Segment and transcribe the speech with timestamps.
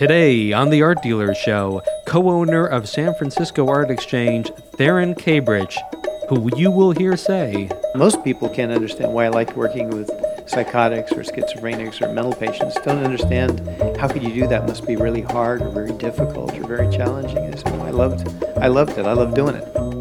[0.00, 5.76] Today on the Art Dealer Show, co owner of San Francisco Art Exchange, Theron Kabrich,
[6.30, 10.10] who you will hear say, Most people can't understand why I like working with
[10.46, 12.76] psychotics or schizophrenics or mental patients.
[12.76, 13.60] Don't understand
[13.98, 14.66] how could you do that?
[14.66, 17.36] Must be really hard or very difficult or very challenging.
[17.36, 18.26] I said, I loved,
[18.56, 19.04] I loved it.
[19.04, 19.99] I loved doing it.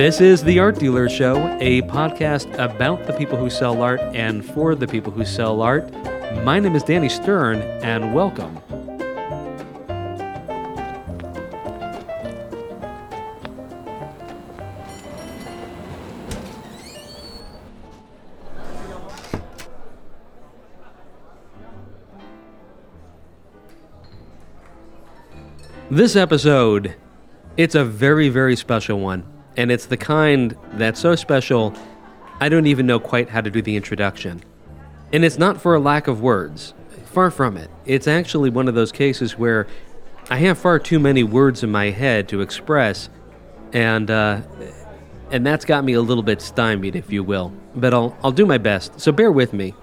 [0.00, 4.42] This is The Art Dealer Show, a podcast about the people who sell art and
[4.42, 5.92] for the people who sell art.
[6.42, 8.58] My name is Danny Stern, and welcome.
[25.90, 26.94] This episode,
[27.58, 29.39] it's a very, very special one.
[29.56, 31.74] And it's the kind that's so special,
[32.40, 34.42] I don't even know quite how to do the introduction.
[35.12, 36.74] And it's not for a lack of words.
[37.06, 37.70] Far from it.
[37.86, 39.66] It's actually one of those cases where
[40.30, 43.08] I have far too many words in my head to express,
[43.72, 44.42] and uh,
[45.32, 47.52] and that's got me a little bit stymied, if you will.
[47.74, 49.00] But I'll I'll do my best.
[49.00, 49.74] So bear with me.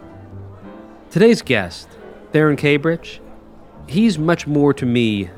[1.11, 1.89] Today's guest,
[2.31, 3.19] Theron Kabrich,
[3.87, 5.29] he's much more to me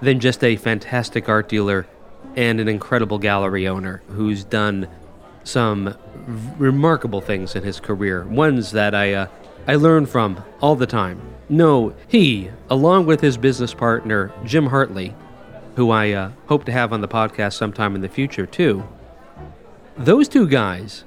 [0.00, 1.88] than just a fantastic art dealer
[2.36, 4.88] and an incredible gallery owner who's done
[5.44, 5.96] some
[6.58, 9.26] remarkable things in his career, ones that I uh,
[9.66, 11.20] I learn from all the time.
[11.48, 15.14] No, he, along with his business partner Jim Hartley,
[15.76, 18.86] who I uh, hope to have on the podcast sometime in the future too.
[19.96, 21.04] Those two guys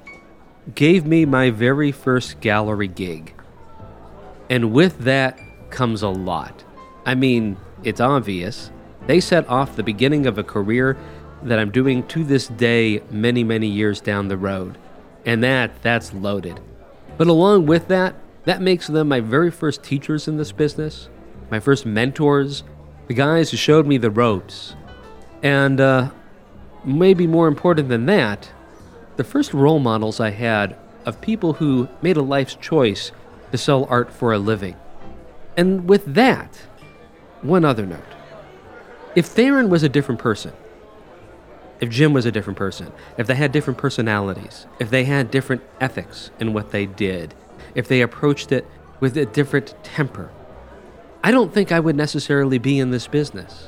[0.75, 3.33] gave me my very first gallery gig,
[4.49, 6.63] and with that comes a lot.
[7.05, 8.71] I mean, it's obvious.
[9.11, 10.95] They set off the beginning of a career
[11.43, 14.77] that I'm doing to this day many, many years down the road.
[15.25, 16.61] And that that's loaded.
[17.17, 21.09] But along with that, that makes them my very first teachers in this business,
[21.49, 22.63] my first mentors,
[23.09, 24.77] the guys who showed me the ropes.
[25.43, 26.11] And uh,
[26.85, 28.49] maybe more important than that,
[29.17, 33.11] the first role models I had of people who made a life's choice
[33.51, 34.77] to sell art for a living.
[35.57, 36.61] And with that,
[37.41, 38.05] one other note.
[39.13, 40.53] If Theron was a different person,
[41.81, 45.63] if Jim was a different person, if they had different personalities, if they had different
[45.81, 47.33] ethics in what they did,
[47.75, 48.65] if they approached it
[48.99, 50.31] with a different temper,
[51.23, 53.67] I don't think I would necessarily be in this business.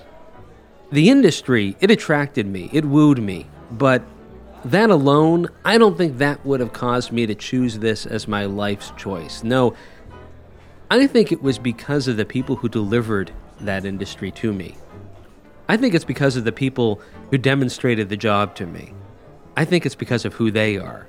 [0.91, 4.03] The industry, it attracted me, it wooed me, but
[4.63, 8.45] that alone, I don't think that would have caused me to choose this as my
[8.45, 9.43] life's choice.
[9.43, 9.75] No,
[10.89, 14.77] I think it was because of the people who delivered that industry to me.
[15.67, 17.01] I think it's because of the people
[17.31, 18.93] who demonstrated the job to me.
[19.55, 21.07] I think it's because of who they are.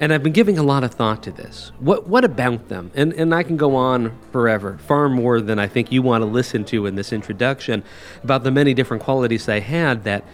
[0.00, 1.72] And I've been giving a lot of thought to this.
[1.78, 2.90] What, what about them?
[2.94, 6.26] And, and I can go on forever, far more than I think you want to
[6.26, 7.84] listen to in this introduction,
[8.24, 10.24] about the many different qualities they had that,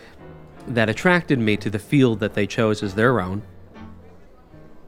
[0.68, 3.42] that attracted me to the field that they chose as their own.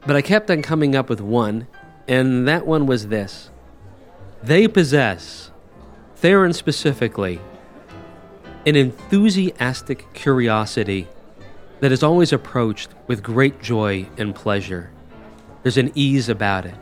[0.07, 1.67] But I kept on coming up with one,
[2.07, 3.49] and that one was this
[4.41, 5.51] they possess,
[6.15, 7.41] Theron specifically,
[8.65, 11.07] an enthusiastic curiosity
[11.79, 14.91] that is always approached with great joy and pleasure.
[15.63, 16.75] There's an ease about it.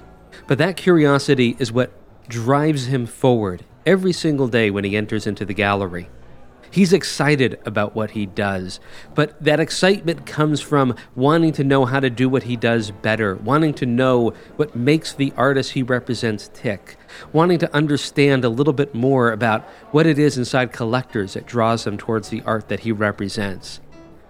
[0.48, 1.92] But that curiosity is what
[2.28, 6.10] drives him forward every single day when he enters into the gallery.
[6.70, 8.80] He's excited about what he does,
[9.16, 13.36] but that excitement comes from wanting to know how to do what he does better,
[13.36, 16.98] wanting to know what makes the artist he represents tick,
[17.32, 21.84] wanting to understand a little bit more about what it is inside collectors that draws
[21.86, 23.80] them towards the art that he represents.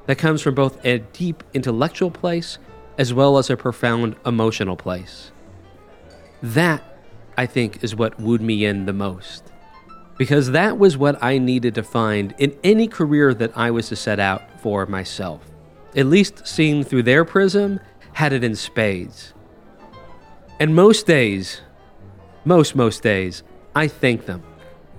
[0.05, 2.59] That comes from both a deep intellectual place
[2.97, 5.31] as well as a profound emotional place.
[6.41, 6.83] That,
[7.35, 9.51] I think, is what wooed me in the most
[10.17, 13.95] because that was what I needed to find in any career that I was to
[13.95, 15.41] set out for myself.
[15.95, 17.79] At least seen through their prism,
[18.13, 19.33] had it in spades.
[20.59, 21.61] And most days,
[22.45, 23.43] most, most days,
[23.75, 24.43] I thank them.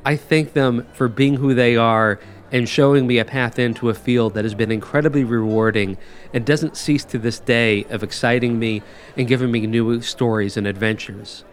[0.05, 2.21] I thank them for being who they are
[2.53, 5.99] and showing me a path into a field that has been incredibly rewarding
[6.33, 8.83] and doesn't cease to this day of exciting me
[9.17, 11.45] and giving me new stories and adventures.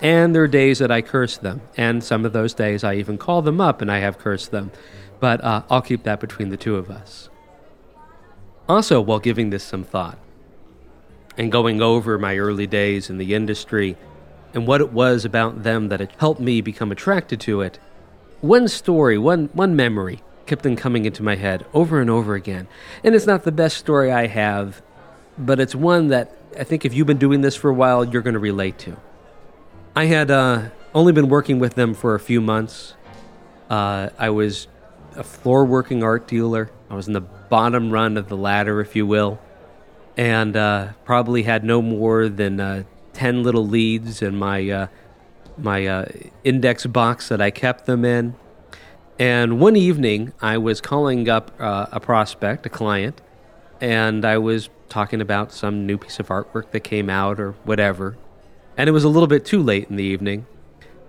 [0.00, 1.60] And there are days that I curse them.
[1.76, 4.70] And some of those days I even call them up and I have cursed them.
[5.20, 7.28] But uh, I'll keep that between the two of us.
[8.68, 10.18] Also, while giving this some thought
[11.36, 13.96] and going over my early days in the industry
[14.54, 17.78] and what it was about them that helped me become attracted to it,
[18.40, 22.68] one story, one, one memory kept on coming into my head over and over again.
[23.02, 24.82] And it's not the best story I have,
[25.36, 28.22] but it's one that I think if you've been doing this for a while, you're
[28.22, 28.96] going to relate to.
[29.98, 32.94] I had uh, only been working with them for a few months.
[33.68, 34.68] Uh, I was
[35.16, 36.70] a floor working art dealer.
[36.88, 39.40] I was in the bottom run of the ladder, if you will,
[40.16, 42.84] and uh, probably had no more than uh,
[43.14, 44.86] 10 little leads in my, uh,
[45.56, 46.04] my uh,
[46.44, 48.36] index box that I kept them in.
[49.18, 53.20] And one evening, I was calling up a prospect, a client,
[53.80, 58.16] and I was talking about some new piece of artwork that came out or whatever.
[58.78, 60.46] And it was a little bit too late in the evening.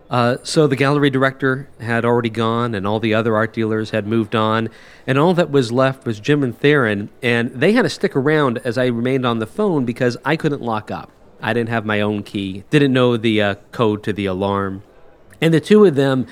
[0.10, 4.08] Uh, so the gallery director had already gone, and all the other art dealers had
[4.08, 4.68] moved on,
[5.06, 8.58] and all that was left was Jim and Theron, and they had to stick around
[8.66, 11.12] as I remained on the phone because I couldn't lock up.
[11.40, 14.82] I didn't have my own key, didn't know the uh, code to the alarm,
[15.40, 16.26] and the two of them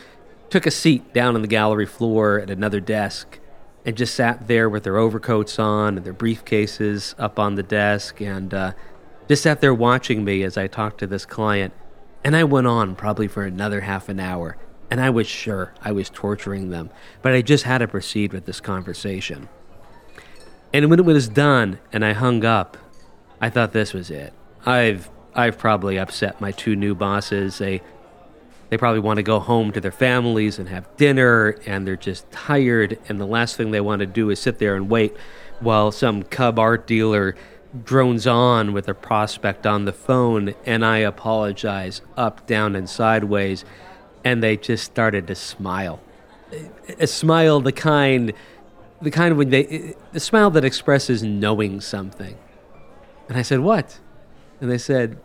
[0.50, 3.40] took a seat down on the gallery floor at another desk
[3.86, 8.20] and just sat there with their overcoats on and their briefcases up on the desk.
[8.20, 8.74] And uh,
[9.28, 11.74] just sat there watching me as I talked to this client.
[12.24, 14.58] And I went on probably for another half an hour,
[14.90, 16.90] and I was sure I was torturing them,
[17.22, 19.50] but I just had to proceed with this conversation.
[20.74, 22.78] And when it was done and I hung up,
[23.40, 24.34] I thought this was it.
[24.66, 27.60] I've I've probably upset my two new bosses.
[27.60, 27.82] They
[28.70, 32.30] they probably want to go home to their families and have dinner, and they're just
[32.32, 33.00] tired.
[33.08, 35.16] And the last thing they want to do is sit there and wait
[35.60, 37.36] while some cub art dealer
[37.84, 40.54] drones on with a prospect on the phone.
[40.66, 43.66] And I apologize up, down, and sideways.
[44.24, 46.00] And they just started to smile.
[47.00, 48.34] A smile, the kind,
[49.02, 52.38] the kind when they, the smile that expresses knowing something.
[53.28, 54.00] And I said, What?
[54.62, 55.20] And they said,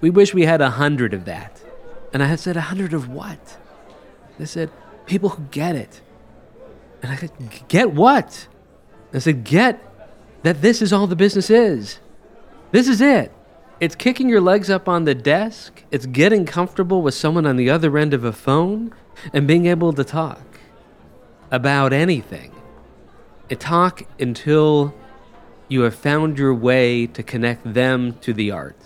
[0.00, 1.62] We wish we had a hundred of that.
[2.12, 3.58] And I said, A hundred of what?
[4.38, 4.70] They said,
[5.06, 6.00] People who get it.
[7.02, 7.32] And I said,
[7.68, 8.48] Get what?
[9.12, 9.93] I said, Get
[10.44, 11.98] that this is all the business is.
[12.70, 13.32] This is it.
[13.80, 17.70] It's kicking your legs up on the desk, it's getting comfortable with someone on the
[17.70, 18.94] other end of a phone,
[19.32, 20.42] and being able to talk
[21.50, 22.52] about anything.
[23.50, 24.94] And talk until
[25.68, 28.78] you have found your way to connect them to the art.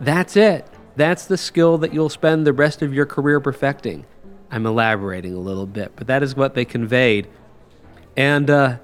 [0.00, 0.66] That's it.
[0.96, 4.04] That's the skill that you'll spend the rest of your career perfecting.
[4.50, 7.28] I'm elaborating a little bit, but that is what they conveyed.
[8.16, 8.76] And uh,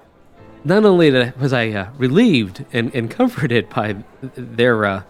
[0.64, 3.97] not only was I uh, relieved and, and, comforted by
[4.35, 5.03] their, uh,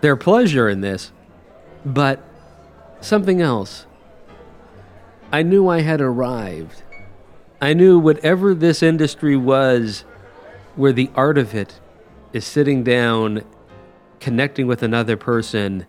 [0.00, 1.12] their pleasure in this,
[1.84, 2.22] but
[3.00, 3.86] something else.
[5.32, 6.82] I knew I had arrived.
[7.60, 10.04] I knew whatever this industry was,
[10.74, 11.80] where the art of it
[12.32, 13.42] is sitting down,
[14.20, 15.86] connecting with another person,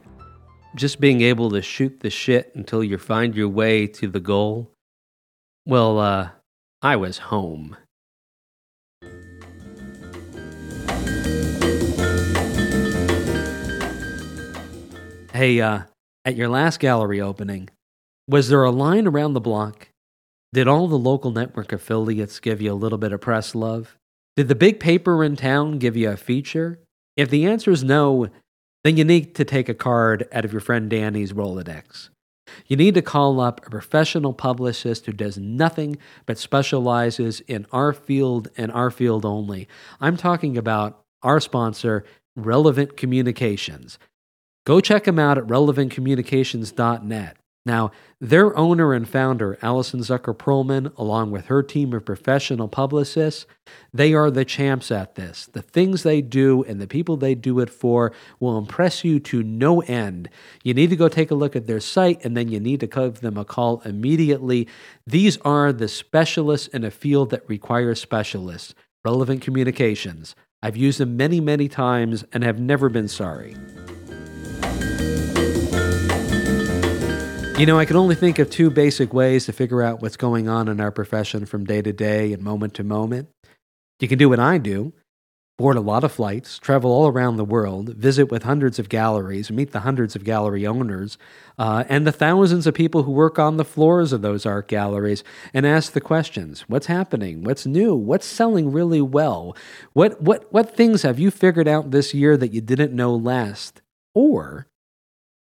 [0.76, 4.72] just being able to shoot the shit until you find your way to the goal,
[5.66, 6.30] well, uh,
[6.82, 7.76] I was home.
[15.38, 15.82] Hey, uh,
[16.26, 17.70] at your last gallery opening,
[18.28, 19.90] was there a line around the block?
[20.52, 23.96] Did all the local network affiliates give you a little bit of press love?
[24.36, 26.80] Did the big paper in town give you a feature?
[27.16, 28.30] If the answer is no,
[28.84, 32.10] then you need to take a card out of your friend Danny's Rolodex.
[32.66, 37.94] You need to call up a professional publicist who does nothing but specializes in our
[37.94, 39.68] field and our field only.
[40.02, 44.00] I'm talking about our sponsor, Relevant Communications.
[44.68, 47.38] Go check them out at relevantcommunications.net.
[47.66, 53.46] Now, their owner and founder, Allison Zucker Perlman, along with her team of professional publicists,
[53.94, 55.46] they are the champs at this.
[55.46, 59.42] The things they do and the people they do it for will impress you to
[59.42, 60.30] no end.
[60.66, 62.88] You need to go take a look at their site and then you need to
[62.88, 64.68] give them a call immediately.
[65.06, 68.76] These are the specialists in a field that requires specialists.
[69.06, 70.36] Relevant communications.
[70.62, 73.56] I've used them many, many times and have never been sorry.
[77.60, 80.48] You know, I can only think of two basic ways to figure out what's going
[80.48, 83.30] on in our profession from day to day and moment to moment.
[84.00, 84.94] You can do what I do
[85.58, 89.50] board a lot of flights, travel all around the world, visit with hundreds of galleries,
[89.50, 91.18] meet the hundreds of gallery owners,
[91.58, 95.24] uh, and the thousands of people who work on the floors of those art galleries,
[95.56, 97.44] and ask the questions: What's happening?
[97.44, 97.96] What's new?
[97.96, 99.56] What's selling really well?
[99.94, 103.82] What what what things have you figured out this year that you didn't know last?
[104.18, 104.66] Or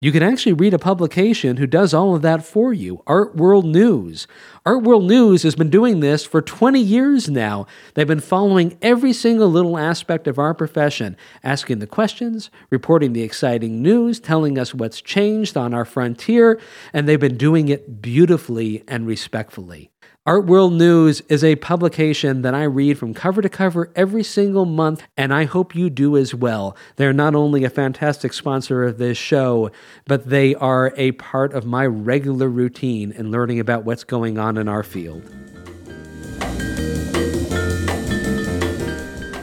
[0.02, 3.64] you can actually read a publication who does all of that for you Art World
[3.64, 4.26] News.
[4.66, 7.66] Art World News has been doing this for 20 years now.
[7.94, 13.22] They've been following every single little aspect of our profession, asking the questions, reporting the
[13.22, 16.60] exciting news, telling us what's changed on our frontier,
[16.92, 19.90] and they've been doing it beautifully and respectfully.
[20.26, 24.64] Art World News is a publication that I read from cover to cover every single
[24.64, 26.76] month, and I hope you do as well.
[26.96, 29.70] They're not only a fantastic sponsor of this show,
[30.04, 34.56] but they are a part of my regular routine in learning about what's going on
[34.58, 35.22] in our field.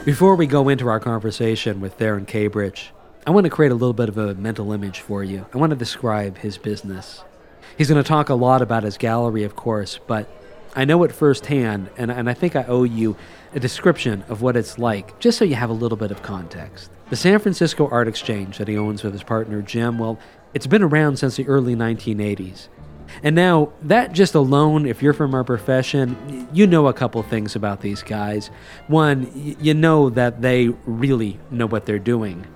[0.04, 2.88] Before we go into our conversation with Theron Kabrich,
[3.26, 5.46] I want to create a little bit of a mental image for you.
[5.54, 7.24] I want to describe his business.
[7.78, 10.28] He's going to talk a lot about his gallery, of course, but
[10.76, 13.16] I know it firsthand, and, and I think I owe you
[13.54, 16.90] a description of what it's like, just so you have a little bit of context.
[17.10, 20.18] The San Francisco Art Exchange that he owns with his partner Jim, well,
[20.52, 22.68] it's been around since the early 1980s.
[23.22, 27.54] And now, that just alone, if you're from our profession, you know a couple things
[27.54, 28.50] about these guys.
[28.88, 32.46] One, you know that they really know what they're doing.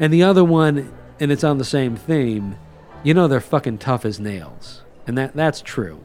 [0.00, 2.56] And the other one, and it's on the same theme,
[3.04, 4.82] you know they're fucking tough as nails.
[5.06, 6.04] And that, that's true.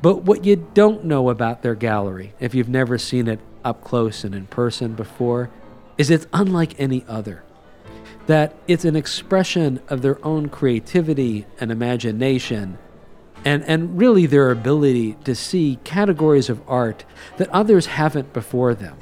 [0.00, 4.24] But what you don't know about their gallery, if you've never seen it up close
[4.24, 5.50] and in person before,
[5.98, 7.42] is it's unlike any other.
[8.26, 12.78] That it's an expression of their own creativity and imagination,
[13.44, 17.04] and, and really their ability to see categories of art
[17.36, 18.96] that others haven't before them.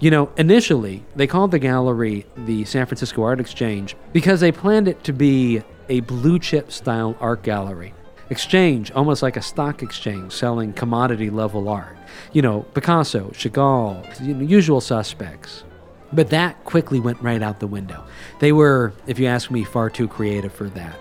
[0.00, 4.88] You know, initially, they called the gallery the San Francisco Art Exchange because they planned
[4.88, 7.94] it to be a blue chip style art gallery
[8.32, 11.96] exchange, almost like a stock exchange selling commodity level art.
[12.32, 15.62] You know, Picasso, Chagall, you know, usual suspects.
[16.12, 18.04] But that quickly went right out the window.
[18.40, 20.98] They were, if you ask me, far too creative for that.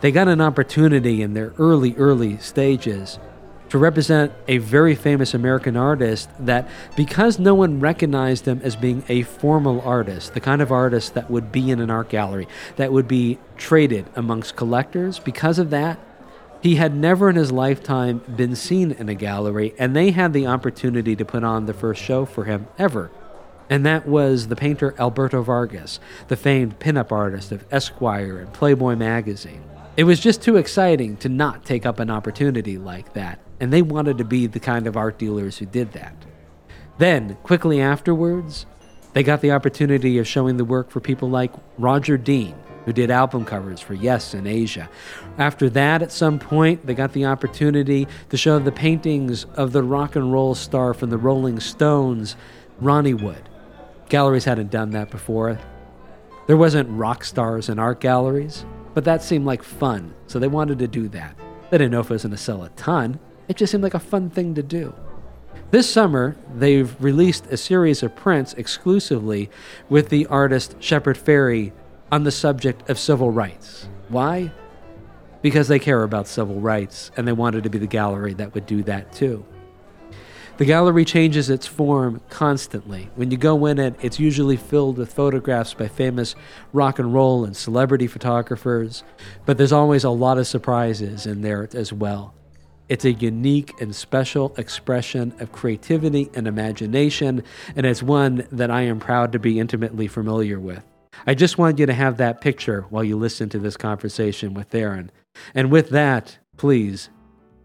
[0.00, 3.18] They got an opportunity in their early, early stages
[3.68, 9.02] to represent a very famous American artist that, because no one recognized them as being
[9.08, 12.92] a formal artist, the kind of artist that would be in an art gallery, that
[12.92, 15.98] would be traded amongst collectors, because of that,
[16.64, 20.46] he had never in his lifetime been seen in a gallery, and they had the
[20.46, 23.10] opportunity to put on the first show for him ever.
[23.68, 28.96] And that was the painter Alberto Vargas, the famed pinup artist of Esquire and Playboy
[28.96, 29.62] magazine.
[29.98, 33.82] It was just too exciting to not take up an opportunity like that, and they
[33.82, 36.16] wanted to be the kind of art dealers who did that.
[36.96, 38.64] Then, quickly afterwards,
[39.12, 42.54] they got the opportunity of showing the work for people like Roger Dean,
[42.84, 44.88] who did album covers for Yes in Asia.
[45.38, 49.82] After that, at some point, they got the opportunity to show the paintings of the
[49.82, 52.36] rock and roll star from the Rolling Stones,
[52.80, 53.48] Ronnie Wood.
[54.08, 55.58] Galleries hadn't done that before.
[56.46, 60.78] There wasn't rock stars in art galleries, but that seemed like fun, so they wanted
[60.80, 61.36] to do that.
[61.70, 63.94] They didn't know if it was going to sell a ton, it just seemed like
[63.94, 64.94] a fun thing to do.
[65.70, 69.50] This summer, they've released a series of prints exclusively
[69.88, 71.72] with the artist Shepard Fairey
[72.14, 73.88] on the subject of civil rights.
[74.08, 74.52] Why?
[75.42, 78.66] Because they care about civil rights and they wanted to be the gallery that would
[78.66, 79.44] do that too.
[80.58, 83.10] The gallery changes its form constantly.
[83.16, 86.36] When you go in it, it's usually filled with photographs by famous
[86.72, 89.02] rock and roll and celebrity photographers,
[89.44, 92.32] but there's always a lot of surprises in there as well.
[92.88, 97.42] It's a unique and special expression of creativity and imagination,
[97.74, 100.84] and it's one that I am proud to be intimately familiar with.
[101.26, 104.68] I just wanted you to have that picture while you listen to this conversation with
[104.68, 105.10] Theron.
[105.54, 107.10] And with that, please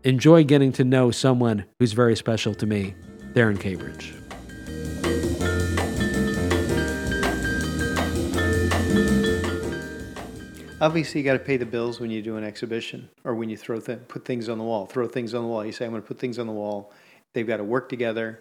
[0.03, 2.96] enjoy getting to know someone who's very special to me,
[3.34, 4.15] Theron Kabrich.
[10.82, 13.58] Obviously, you got to pay the bills when you do an exhibition or when you
[13.58, 14.86] throw th- put things on the wall.
[14.86, 15.65] Throw things on the wall.
[15.65, 16.94] You say, "I'm going to put things on the wall."
[17.34, 18.39] They've got to work together.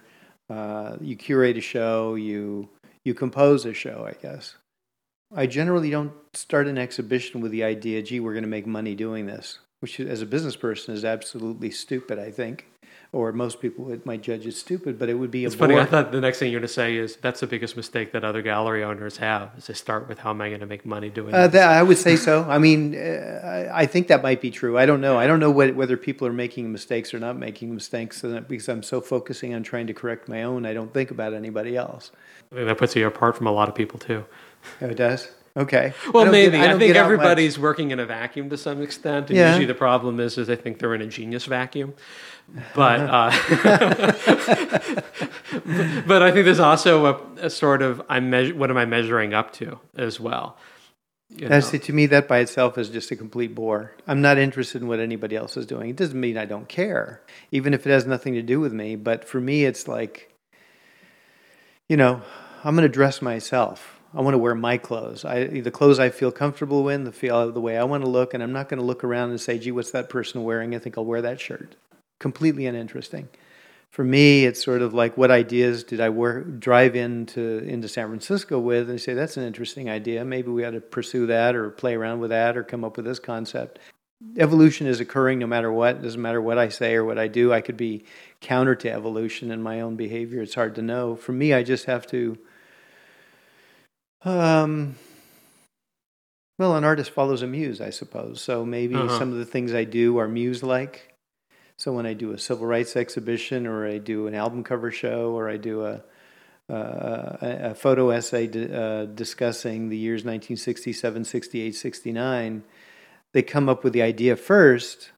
[0.49, 2.15] Uh, you curate a show.
[2.15, 2.69] You
[3.05, 4.55] you compose a show, I guess.
[5.35, 8.95] I generally don't start an exhibition with the idea, gee, we're going to make money
[8.95, 12.67] doing this, which as a business person is absolutely stupid, I think.
[13.11, 15.79] Or most people would, might judge it stupid, but it would be it's a funny.
[15.79, 18.23] I thought the next thing you're going to say is that's the biggest mistake that
[18.23, 21.09] other gallery owners have is they start with how am I going to make money
[21.09, 21.53] doing Uh, this?
[21.55, 22.45] that, I would say so.
[22.47, 24.77] I mean, uh, I, think that might be true.
[24.77, 25.19] I don't know.
[25.19, 28.83] I don't know what, whether people are making mistakes or not making mistakes because I'm
[28.83, 30.67] so focusing on trying to correct my own.
[30.67, 32.11] I don't think about anybody else.
[32.53, 34.27] I think that puts you apart from a lot of people too.
[34.81, 35.29] Oh, it does.
[35.57, 35.93] Okay.
[36.13, 36.57] Well, maybe.
[36.57, 39.49] get- I, don't think everybody's working in a vacuum to some extent, and Yeah.
[39.49, 41.95] usually the problem is, is they think they're in a genius vacuum.
[42.75, 43.31] But, uh,
[46.07, 49.35] but I think there's also a, a sort of I'm measure, what am I measuring
[49.35, 50.57] up to as well.
[51.37, 51.61] You know?
[51.61, 53.93] to me, that by itself is just a complete bore.
[54.07, 55.91] I'm not interested in what anybody else is doing.
[55.91, 57.21] It doesn't mean I don't care,
[57.53, 58.97] even if it has nothing to do with me.
[58.97, 60.33] But for me, it's like,
[61.87, 62.23] you know,
[62.65, 63.98] I'm going to dress myself.
[64.15, 65.25] I want to wear my clothes.
[65.25, 68.35] I, the clothes I feel comfortable in, the feel the way I want to look,
[68.35, 70.79] and I'm not going to look around and say, "Gee, what's that person wearing?" I
[70.79, 71.77] think I'll wear that shirt.
[72.19, 73.29] Completely uninteresting.
[73.91, 78.09] for me, it's sort of like what ideas did I work, drive into into San
[78.09, 80.25] Francisco with, and say that's an interesting idea.
[80.25, 83.07] Maybe we ought to pursue that, or play around with that, or come up with
[83.07, 83.79] this concept.
[84.37, 85.97] Evolution is occurring no matter what.
[85.97, 87.53] It doesn't matter what I say or what I do.
[87.53, 88.05] I could be
[88.41, 90.43] counter to evolution in my own behavior.
[90.43, 91.15] It's hard to know.
[91.17, 92.39] For me, I just have to.
[94.25, 94.97] Um,
[96.59, 98.41] well, an artist follows a muse, I suppose.
[98.41, 99.19] So maybe Uh-huh.
[99.19, 101.15] some of the things I do are muse like.
[101.79, 105.31] So when I do a civil rights exhibition, or I do an album cover show,
[105.33, 106.03] or I do a
[106.71, 112.63] uh, a, a photo essay di- uh, discussing the years 1967, 68, 69,
[113.33, 115.11] they come up with the idea first,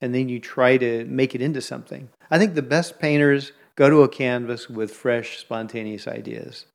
[0.00, 2.08] and then you try to make it into something.
[2.30, 6.66] I think the best painters go to a canvas with fresh, spontaneous ideas.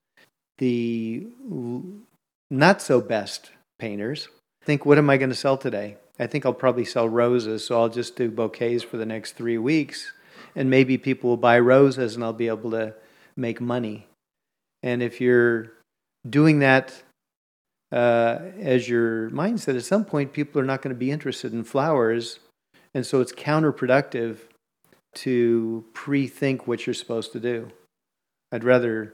[0.57, 1.27] The
[2.49, 4.27] not so best painters
[4.63, 5.97] think, what am I going to sell today?
[6.19, 9.57] I think I'll probably sell roses, so I'll just do bouquets for the next three
[9.57, 10.11] weeks.
[10.55, 12.95] And maybe people will buy roses and I'll be able to
[13.35, 14.07] make money.
[14.81, 15.73] And if you're
[16.27, 17.03] doing that
[17.91, 21.63] uh, as your mindset, at some point people are not going to be interested in
[21.63, 22.39] flowers.
[22.93, 24.39] And so it's counterproductive
[25.15, 27.71] to pre think what you're supposed to do.
[28.51, 29.13] I'd rather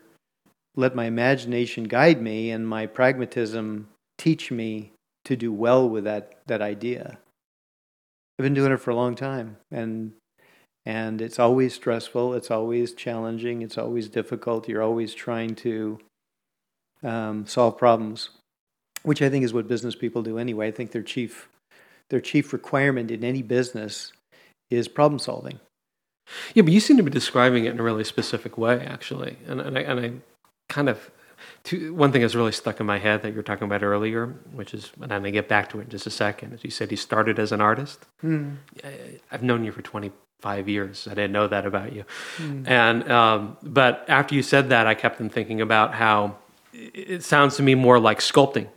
[0.75, 3.87] let my imagination guide me and my pragmatism
[4.17, 4.91] teach me
[5.25, 7.19] to do well with that, that idea.
[8.37, 10.13] I've been doing it for a long time and
[10.85, 14.67] and it's always stressful, it's always challenging, it's always difficult.
[14.67, 15.97] You're always trying to
[17.01, 18.31] um, solve problems,
[19.03, 20.67] which I think is what business people do anyway.
[20.67, 21.47] I think their chief
[22.09, 24.11] their chief requirement in any business
[24.69, 25.59] is problem solving.
[26.53, 29.37] Yeah, but you seem to be describing it in a really specific way, actually.
[29.47, 30.11] And, and, I, and I
[30.69, 31.11] kind of,
[31.63, 34.27] two, one thing that's really stuck in my head that you were talking about earlier,
[34.51, 36.63] which is, and I'm going to get back to it in just a second, As
[36.63, 38.05] you said you started as an artist.
[38.83, 41.07] I, I've known you for 25 years.
[41.07, 42.05] I didn't know that about you.
[42.65, 46.37] And, um, but after you said that, I kept on thinking about how
[46.73, 48.67] it it sounds to me more like sculpting.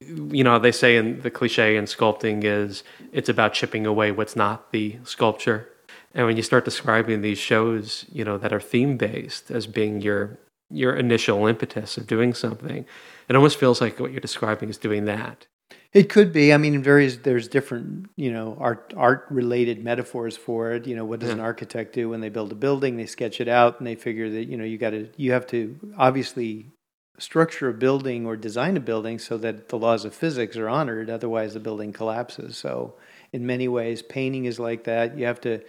[0.00, 4.36] You know, they say in the cliche in sculpting is it's about chipping away what's
[4.36, 5.68] not the sculpture.
[6.14, 10.00] And when you start describing these shows, you know, that are theme based as being
[10.00, 10.38] your
[10.70, 12.84] your initial impetus of doing something,
[13.28, 15.46] it almost feels like what you're describing is doing that.
[15.92, 16.52] It could be.
[16.52, 20.86] I mean, in various there's different you know art art related metaphors for it.
[20.86, 22.96] You know, what does an architect do when they build a building?
[22.96, 25.46] They sketch it out and they figure that you know you got to you have
[25.48, 26.66] to obviously
[27.18, 31.08] structure a building or design a building so that the laws of physics are honored.
[31.08, 32.56] Otherwise, the building collapses.
[32.56, 32.94] So,
[33.32, 35.16] in many ways, painting is like that.
[35.16, 35.62] You have to.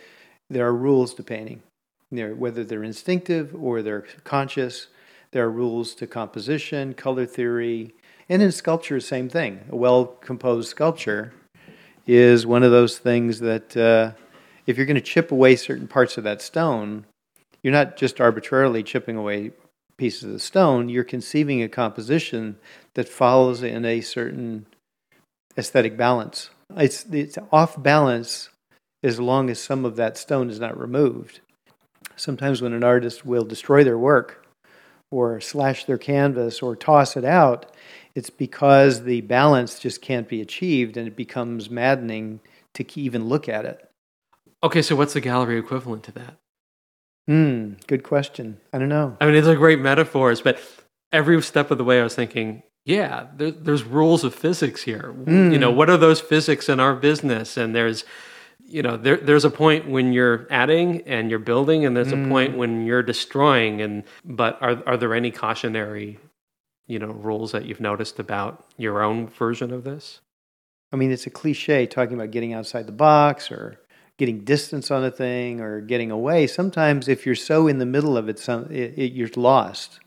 [0.49, 1.61] There are rules to painting.
[2.11, 4.87] There, whether they're instinctive or they're conscious,
[5.31, 7.93] there are rules to composition, color theory,
[8.29, 9.65] and in sculpture, same thing.
[9.69, 11.33] A well composed sculpture
[12.05, 14.11] is one of those things that uh,
[14.65, 17.05] if you're going to chip away certain parts of that stone,
[17.61, 19.51] you're not just arbitrarily chipping away
[19.97, 22.57] pieces of the stone, you're conceiving a composition
[22.93, 24.65] that follows in a certain
[25.57, 26.51] aesthetic balance.
[26.75, 28.49] It's, it's off balance
[29.03, 31.41] as long as some of that stone is not removed.
[32.15, 34.45] Sometimes when an artist will destroy their work
[35.11, 37.71] or slash their canvas or toss it out,
[38.15, 42.39] it's because the balance just can't be achieved and it becomes maddening
[42.73, 43.89] to even look at it.
[44.63, 46.35] Okay, so what's the gallery equivalent to that?
[47.27, 48.57] Hmm, good question.
[48.73, 49.17] I don't know.
[49.21, 50.59] I mean, these are great metaphors, but
[51.11, 55.13] every step of the way, I was thinking, yeah, there, there's rules of physics here.
[55.27, 57.57] You know, what are those physics in our business?
[57.57, 58.05] And there's,
[58.67, 62.17] you know, there, there's a point when you're adding and you're building, and there's a
[62.17, 62.29] mm.
[62.29, 63.81] point when you're destroying.
[63.81, 66.19] And but are are there any cautionary,
[66.85, 70.19] you know, rules that you've noticed about your own version of this?
[70.91, 73.79] I mean, it's a cliche talking about getting outside the box or
[74.17, 76.45] getting distance on a thing or getting away.
[76.47, 79.99] Sometimes, if you're so in the middle of it, some, it, it you're lost.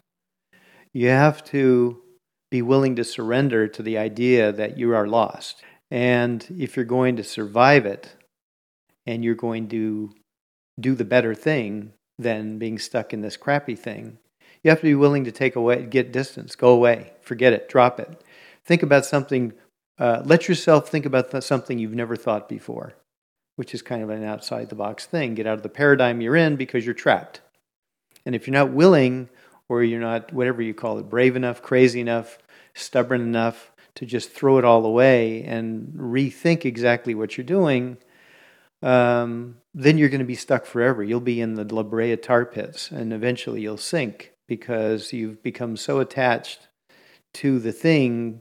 [0.92, 2.02] You have to
[2.50, 5.62] be willing to surrender to the idea that you are lost.
[5.90, 8.16] And if you're going to survive it
[9.10, 10.14] and you're going to
[10.78, 14.18] do the better thing than being stuck in this crappy thing,
[14.62, 17.98] you have to be willing to take away, get distance, go away, forget it, drop
[17.98, 18.22] it.
[18.64, 19.52] Think about something,
[19.98, 22.94] uh, let yourself think about th- something you've never thought before,
[23.56, 25.34] which is kind of an outside the box thing.
[25.34, 27.40] Get out of the paradigm you're in because you're trapped.
[28.24, 29.28] And if you're not willing,
[29.68, 32.38] or you're not, whatever you call it, brave enough, crazy enough,
[32.74, 37.96] stubborn enough to just throw it all away and rethink exactly what you're doing,
[38.82, 41.02] um, then you're going to be stuck forever.
[41.02, 45.76] You'll be in the La Brea tar pits and eventually you'll sink because you've become
[45.76, 46.68] so attached
[47.34, 48.40] to the thing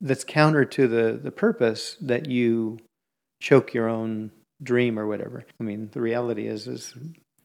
[0.00, 2.78] that's counter to the, the purpose that you
[3.40, 4.30] choke your own
[4.62, 5.44] dream or whatever.
[5.60, 6.94] I mean, the reality is, is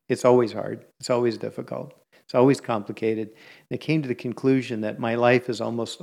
[0.08, 0.86] It's always hard.
[1.00, 1.94] It's always difficult.
[2.26, 3.30] It's always complicated.
[3.70, 6.02] And I came to the conclusion that my life is almost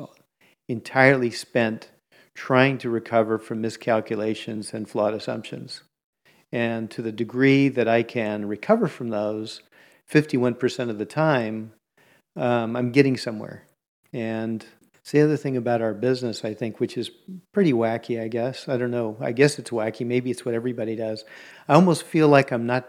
[0.68, 1.90] entirely spent
[2.34, 5.82] trying to recover from miscalculations and flawed assumptions.
[6.52, 9.62] And to the degree that I can recover from those,
[10.10, 11.72] 51% of the time,
[12.36, 13.64] um, I'm getting somewhere.
[14.12, 17.10] And it's the other thing about our business, I think, which is
[17.52, 18.68] pretty wacky, I guess.
[18.68, 19.16] I don't know.
[19.20, 20.06] I guess it's wacky.
[20.06, 21.24] Maybe it's what everybody does.
[21.68, 22.88] I almost feel like I'm not,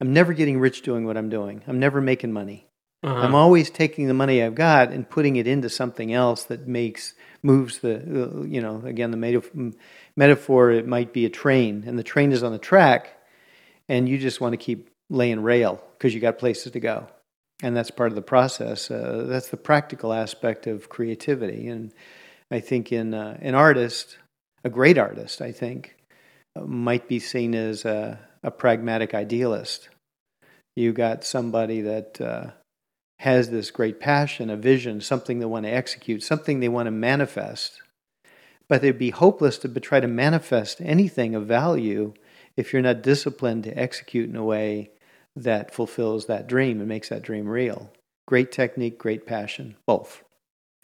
[0.00, 1.62] I'm never getting rich doing what I'm doing.
[1.66, 2.68] I'm never making money.
[3.02, 3.20] Uh-huh.
[3.20, 7.14] I'm always taking the money I've got and putting it into something else that makes
[7.44, 9.72] moves the you know again the
[10.18, 13.16] metaphor it might be a train and the train is on the track
[13.88, 17.06] and you just want to keep laying rail because you got places to go.
[17.62, 21.68] And that's part of the process uh, that's the practical aspect of creativity.
[21.68, 21.92] And
[22.50, 24.18] i think in uh, an artist
[24.64, 25.98] a great artist i think
[26.56, 29.88] uh, might be seen as a, a, pragmatic idealist.
[30.76, 32.50] You got somebody that uh,
[33.18, 36.90] has this great passion, a vision, something they want to execute, something they want to
[36.90, 37.82] manifest.
[38.68, 42.12] But it'd be hopeless to try to manifest anything of value
[42.56, 44.90] if you're not disciplined to execute in a way
[45.36, 47.92] that fulfills that dream and makes that dream real.
[48.26, 50.22] Great technique, great passion, both.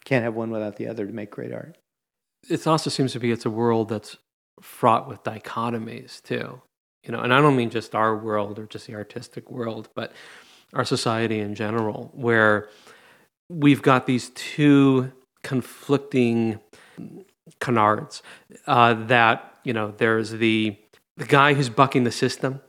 [0.03, 1.77] Can't have one without the other to make great art.
[2.49, 4.17] It also seems to be it's a world that's
[4.61, 6.61] fraught with dichotomies too.
[7.03, 10.11] You know, and I don't mean just our world or just the artistic world, but
[10.73, 12.69] our society in general, where
[13.49, 15.11] we've got these two
[15.43, 16.59] conflicting
[17.59, 18.21] canards
[18.67, 20.77] uh, that you know there's the
[21.17, 22.61] the guy who's bucking the system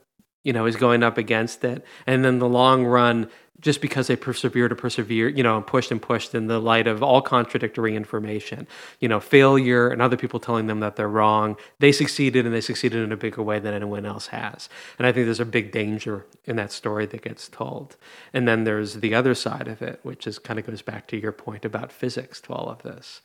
[0.44, 3.28] you know is going up against it and then the long run
[3.60, 6.86] just because they persevere to persevere, you know, and pushed and pushed in the light
[6.86, 8.66] of all contradictory information,
[9.00, 11.56] you know, failure and other people telling them that they're wrong.
[11.78, 14.68] They succeeded and they succeeded in a bigger way than anyone else has.
[14.98, 17.96] And I think there's a big danger in that story that gets told.
[18.32, 21.16] And then there's the other side of it, which is kind of goes back to
[21.16, 23.22] your point about physics to all of this,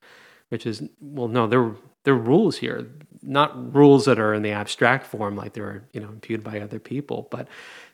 [0.52, 1.72] which is, well, no, there,
[2.04, 2.86] there are rules here,
[3.22, 6.78] not rules that are in the abstract form like they're, you know, imputed by other
[6.78, 7.48] people, but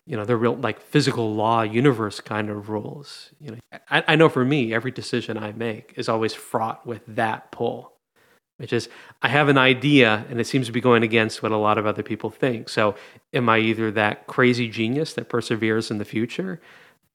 [0.08, 3.30] you know, they're real like physical law universe kind of rules.
[3.40, 3.58] You know,
[3.92, 7.94] I, I know for me, every decision I make is always fraught with that pull,
[8.58, 8.90] which is
[9.22, 11.86] I have an idea and it seems to be going against what a lot of
[11.86, 12.70] other people think.
[12.70, 12.96] So,
[13.34, 16.60] am I either that crazy genius that perseveres in the future,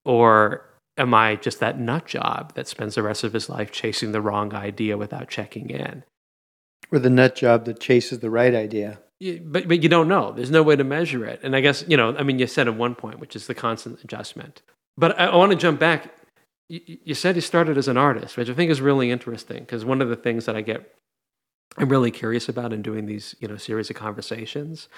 [0.05, 4.13] or am I just that nut job that spends the rest of his life chasing
[4.13, 6.05] the wrong idea without checking in?
[6.91, 9.01] Or the nut job that chases the right idea
[9.43, 10.33] but but you don't know.
[10.33, 11.41] There's no way to measure it.
[11.43, 12.17] And I guess you know.
[12.17, 14.63] I mean, you said at one point, which is the constant adjustment.
[14.97, 16.13] But I, I want to jump back.
[16.69, 19.85] You, you, said you started as an artist, which I think is really interesting because
[19.85, 20.95] one of the things that I get,
[21.77, 24.89] I'm really curious about in doing these you know series of conversations,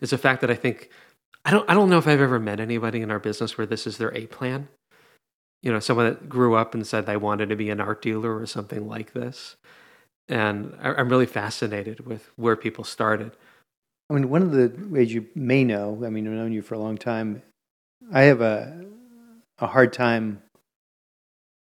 [0.00, 0.88] is the fact that I think
[1.44, 3.86] I don't I don't know if I've ever met anybody in our business where this
[3.86, 4.68] is their A plan.
[5.64, 8.38] You know, someone that grew up and said they wanted to be an art dealer
[8.38, 9.56] or something like this.
[10.28, 13.32] And I'm really fascinated with where people started.
[14.10, 16.74] I mean, one of the ways you may know, I mean, I've known you for
[16.74, 17.42] a long time,
[18.12, 18.84] I have a,
[19.58, 20.42] a hard time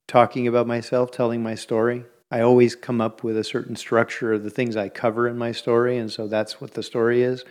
[0.07, 2.05] talking about myself, telling my story.
[2.31, 5.51] I always come up with a certain structure of the things I cover in my
[5.51, 7.45] story, and so that's what the story is.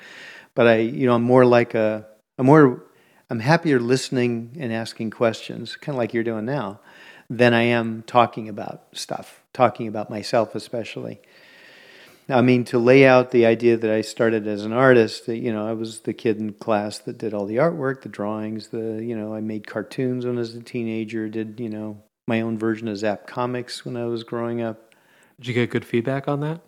[0.56, 2.82] But I, you know, I'm more like a, I'm more,
[3.30, 6.80] I'm happier listening and asking questions, kind of like you're doing now,
[7.30, 11.20] than I am talking about stuff, talking about myself especially.
[12.28, 15.52] I mean, to lay out the idea that I started as an artist, that, you
[15.52, 19.04] know, I was the kid in class that did all the artwork, the drawings, the,
[19.04, 22.58] you know, I made cartoons when I was a teenager, did, you know, my own
[22.58, 24.94] version of Zap Comics when I was growing up.
[25.40, 26.62] Did you get good feedback on that?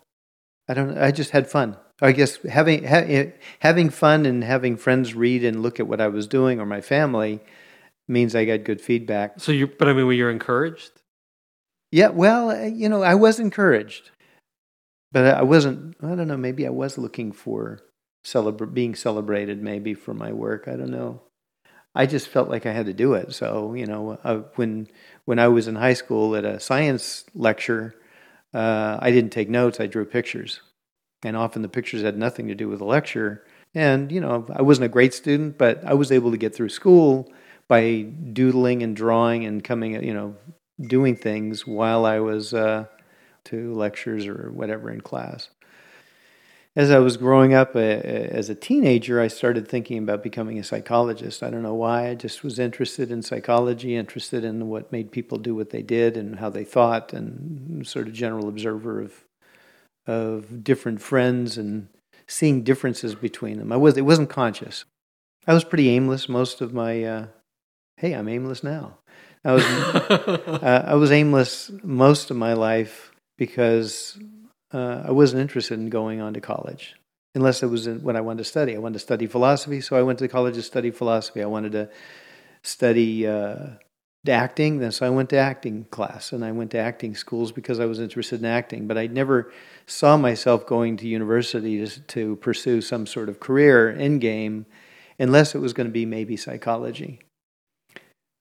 [0.67, 1.77] I don't I just had fun.
[2.01, 6.01] I guess having ha, eh, having fun and having friends read and look at what
[6.01, 7.39] I was doing or my family
[8.07, 9.39] means I got good feedback.
[9.39, 10.91] So you but I mean were you encouraged?
[11.91, 14.11] Yeah, well, eh, you know, I was encouraged
[15.11, 15.95] but I wasn't.
[16.01, 16.37] I don't know.
[16.37, 17.81] Maybe I was looking for
[18.25, 20.67] celebra- being celebrated, maybe for my work.
[20.67, 21.21] I don't know.
[21.93, 23.33] I just felt like I had to do it.
[23.33, 24.87] So you know, uh, when
[25.25, 27.95] when I was in high school at a science lecture,
[28.53, 29.79] uh, I didn't take notes.
[29.79, 30.61] I drew pictures,
[31.23, 33.45] and often the pictures had nothing to do with the lecture.
[33.73, 36.69] And you know, I wasn't a great student, but I was able to get through
[36.69, 37.31] school
[37.67, 40.35] by doodling and drawing and coming, you know,
[40.81, 42.85] doing things while I was uh,
[43.45, 45.49] to lectures or whatever in class.
[46.73, 50.63] As I was growing up uh, as a teenager, I started thinking about becoming a
[50.63, 51.43] psychologist.
[51.43, 52.09] I don't know why.
[52.09, 56.15] I just was interested in psychology, interested in what made people do what they did
[56.15, 59.25] and how they thought, and sort of general observer of
[60.07, 61.87] of different friends and
[62.27, 63.71] seeing differences between them.
[63.71, 64.85] I was it wasn't conscious.
[65.47, 67.25] I was pretty aimless most of my uh,
[67.97, 68.97] hey, I'm aimless now.
[69.43, 74.19] I was uh, I was aimless most of my life because
[74.73, 76.95] uh, I wasn't interested in going on to college
[77.35, 78.75] unless it was in, what I wanted to study.
[78.75, 81.41] I wanted to study philosophy, so I went to college to study philosophy.
[81.41, 81.89] I wanted to
[82.63, 83.25] study
[84.27, 87.51] uh, acting, Then so I went to acting class and I went to acting schools
[87.51, 88.87] because I was interested in acting.
[88.87, 89.51] But I never
[89.87, 94.65] saw myself going to university to, to pursue some sort of career in game
[95.19, 97.19] unless it was going to be maybe psychology.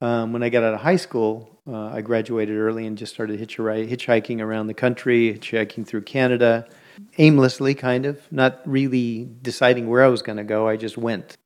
[0.03, 3.39] Um, when I got out of high school, uh, I graduated early and just started
[3.39, 6.67] hitchhiking around the country, hitchhiking through Canada,
[7.19, 10.67] aimlessly, kind of, not really deciding where I was going to go.
[10.67, 11.37] I just went,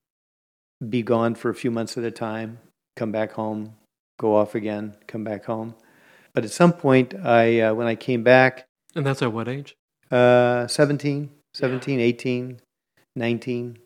[0.88, 2.60] be gone for a few months at a time,
[2.96, 3.74] come back home,
[4.18, 5.74] go off again, come back home.
[6.32, 9.76] But at some point, I uh, when I came back, and that's at what age?
[10.10, 12.04] Uh, 17, 17, yeah.
[12.04, 12.60] 18,
[13.16, 13.78] 19.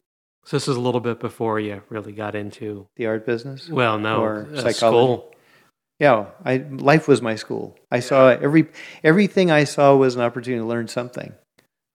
[0.44, 3.68] So this is a little bit before you really got into the art business.
[3.68, 4.76] Well, no, or uh, psychology.
[4.78, 5.34] School.
[5.98, 7.76] Yeah, I life was my school.
[7.90, 8.68] I saw every
[9.04, 11.34] everything I saw was an opportunity to learn something.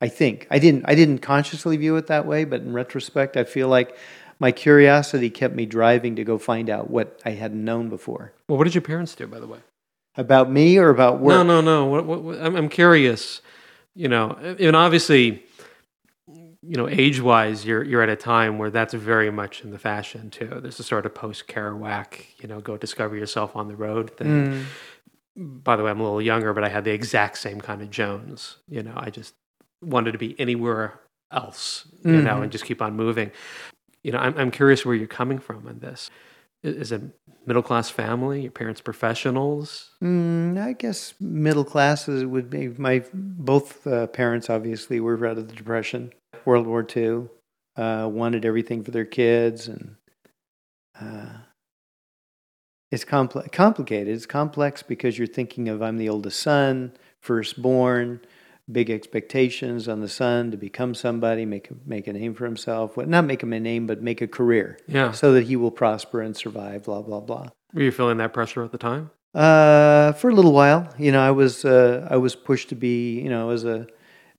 [0.02, 3.44] I think I didn't I didn't consciously view it that way, but in retrospect, I
[3.46, 3.98] feel like
[4.44, 8.34] my curiosity kept me driving to go find out what I hadn't known before.
[8.50, 9.60] Well, what did your parents do, by the way?
[10.18, 11.30] About me or about work?
[11.34, 11.86] No, no, no.
[11.86, 13.42] What, what, what, I'm, I'm curious.
[13.96, 15.46] You know, and obviously,
[16.28, 20.30] you know, age-wise, you're you're at a time where that's very much in the fashion
[20.30, 20.60] too.
[20.62, 24.66] There's a sort of post Kerouac, you know, go discover yourself on the road thing.
[25.38, 25.64] Mm.
[25.64, 27.90] By the way, I'm a little younger, but I had the exact same kind of
[27.90, 28.58] Jones.
[28.68, 29.36] You know, I just
[29.82, 31.00] wanted to be anywhere
[31.32, 32.26] else, you mm-hmm.
[32.26, 33.32] know, and just keep on moving.
[34.04, 36.10] You know, I'm I'm curious where you're coming from on this.
[36.62, 37.02] Is it
[37.46, 38.42] middle class family?
[38.42, 39.92] Your parents professionals?
[40.02, 44.50] Mm, I guess middle classes would be my both uh, parents.
[44.50, 46.14] Obviously, were out of the depression,
[46.46, 47.28] World War II.
[47.76, 49.96] Uh, wanted everything for their kids, and
[51.02, 51.38] uh,
[52.92, 54.14] it's compl- complicated.
[54.14, 58.22] It's complex because you're thinking of I'm the oldest son, firstborn
[58.72, 62.96] big expectations on the son to become somebody, make a, make a name for himself.
[62.96, 64.78] Well, not make him a name, but make a career.
[64.88, 65.12] Yeah.
[65.12, 66.84] So that he will prosper and survive.
[66.84, 67.50] Blah blah blah.
[67.74, 69.12] Were you feeling that pressure at the time?
[69.34, 73.20] Uh, for a little while, you know, I was uh, I was pushed to be,
[73.20, 73.88] you know, as a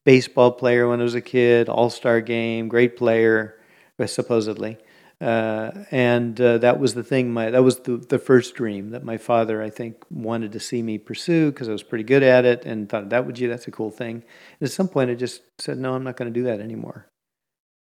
[0.04, 3.58] baseball player when I was a kid, all star game, great player,
[4.06, 4.78] supposedly.
[5.24, 7.32] Uh, and uh, that was the thing.
[7.32, 10.82] My that was the the first dream that my father, I think, wanted to see
[10.82, 13.66] me pursue because I was pretty good at it, and thought that would you that's
[13.66, 14.16] a cool thing.
[14.16, 17.06] And at some point, I just said, no, I'm not going to do that anymore.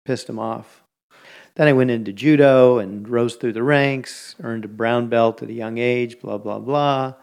[0.04, 0.84] Pissed him off.
[1.56, 5.48] Then I went into judo and rose through the ranks, earned a brown belt at
[5.48, 6.20] a young age.
[6.20, 7.14] Blah blah blah.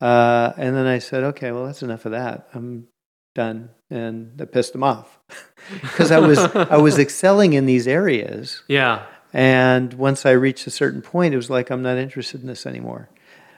[0.00, 2.48] Uh, and then I said, okay, well that's enough of that.
[2.54, 2.88] I'm
[3.34, 5.18] done, and that pissed him off
[5.82, 8.62] because I was I was excelling in these areas.
[8.66, 12.46] Yeah and once I reached a certain point, it was like, I'm not interested in
[12.46, 13.08] this anymore.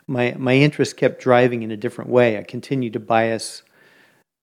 [0.07, 2.37] My, my interest kept driving in a different way.
[2.37, 3.63] I continued to bias.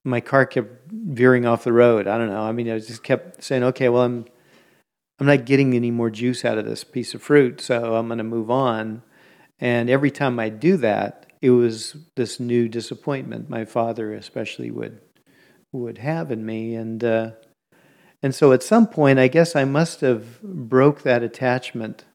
[0.05, 2.07] My car kept veering off the road.
[2.07, 2.43] I don't know.
[2.43, 4.25] I mean, I just kept saying, okay, well, I'm,
[5.19, 8.19] I'm not getting any more juice out of this piece of fruit, so I'm going
[8.19, 9.01] to move on.
[9.59, 14.99] And every time I do that, it was this new disappointment my father especially would
[15.71, 17.31] would have in me and uh,
[18.23, 22.05] and so at some point, I guess I must have broke that attachment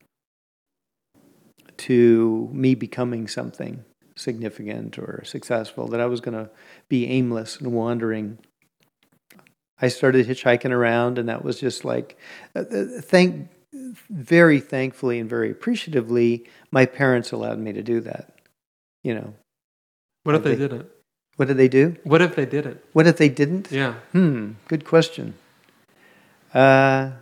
[1.79, 3.85] to me becoming something
[4.17, 6.51] significant or successful, that I was going to
[6.89, 8.39] be aimless and wandering.
[9.81, 12.17] I started hitchhiking around, and that was just like,
[12.55, 13.49] uh, uh, thank,
[14.11, 18.35] very thankfully and very appreciatively, my parents allowed me to do that.
[19.03, 19.35] You know.
[20.25, 20.87] What if they, they didn't?
[21.37, 21.97] What did they do?
[22.05, 22.81] What if they didn't?
[22.93, 23.73] What if they didn't?
[23.73, 23.95] Yeah.
[24.13, 24.53] Hmm.
[24.69, 25.35] Good question.
[26.55, 27.13] Uh,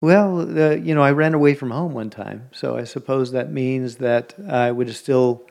[0.00, 3.52] well, uh, you know, I ran away from home one time, so I suppose that
[3.52, 5.46] means that I would have still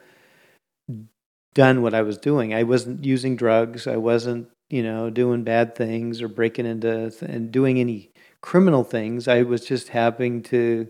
[1.53, 2.53] done what I was doing.
[2.53, 3.87] I wasn't using drugs.
[3.87, 8.11] I wasn't, you know, doing bad things or breaking into th- and doing any
[8.41, 9.27] criminal things.
[9.27, 10.87] I was just having to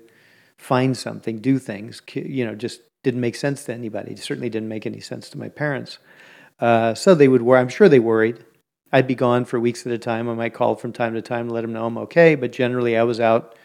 [0.57, 2.01] find something, do things.
[2.13, 4.11] You know, just didn't make sense to anybody.
[4.11, 5.99] It certainly didn't make any sense to my parents.
[6.59, 7.59] Uh, so they would worry.
[7.59, 8.43] I'm sure they worried.
[8.91, 10.29] I'd be gone for weeks at a time.
[10.29, 12.97] I might call from time to time to let them know I'm okay, but generally
[12.97, 13.55] I was out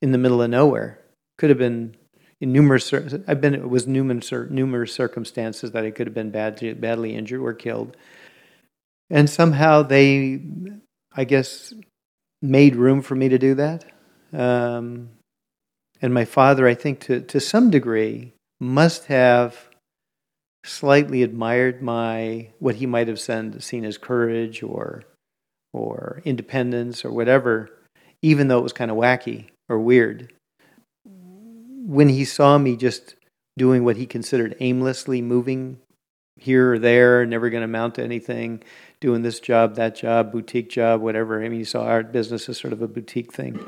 [0.00, 1.00] in the middle of nowhere.
[1.38, 1.96] Could have been
[2.40, 2.92] in numerous.
[2.92, 3.54] I've been.
[3.54, 7.96] It was numerous numerous circumstances that I could have been badly badly injured or killed,
[9.08, 10.40] and somehow they,
[11.14, 11.74] I guess,
[12.42, 13.84] made room for me to do that.
[14.32, 15.10] Um,
[16.02, 19.69] and my father, I think, to to some degree, must have
[20.64, 25.04] slightly admired my what he might have seen as courage or
[25.72, 27.70] or independence or whatever,
[28.22, 30.32] even though it was kind of wacky or weird.
[31.90, 33.16] when he saw me just
[33.58, 35.76] doing what he considered aimlessly moving
[36.38, 38.62] here or there, never going to amount to anything,
[39.00, 41.42] doing this job, that job, boutique job, whatever.
[41.42, 43.58] I mean, he saw art business as sort of a boutique thing.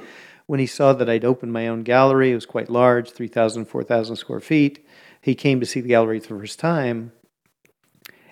[0.46, 4.16] When he saw that I'd opened my own gallery, it was quite large, 3,000, 4,000
[4.16, 4.86] square feet.
[5.22, 7.12] He came to see the gallery for the first time.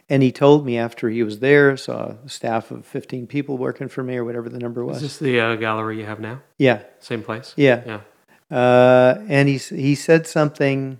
[0.09, 3.89] And he told me after he was there, saw a staff of 15 people working
[3.89, 4.97] for me or whatever the number was.
[4.97, 6.43] Is this the uh, gallery you have now?
[6.59, 7.55] yeah, Same place?
[7.57, 7.83] yeah.
[7.87, 8.01] Yeah.
[8.57, 10.99] Uh, and he, he said something.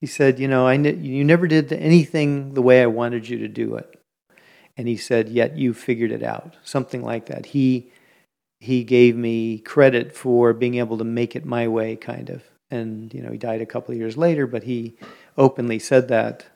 [0.00, 3.38] He said, You know, I ne- you never did anything the way I wanted you
[3.38, 3.88] to do it.
[4.76, 6.56] And he said, Yet you figured it out.
[6.64, 7.46] Something like that.
[7.46, 7.92] He,
[8.58, 12.42] he gave me credit for being able to make it my way, kind of.
[12.74, 14.96] And, you know, he died a couple of years later, but he
[15.38, 16.46] openly said that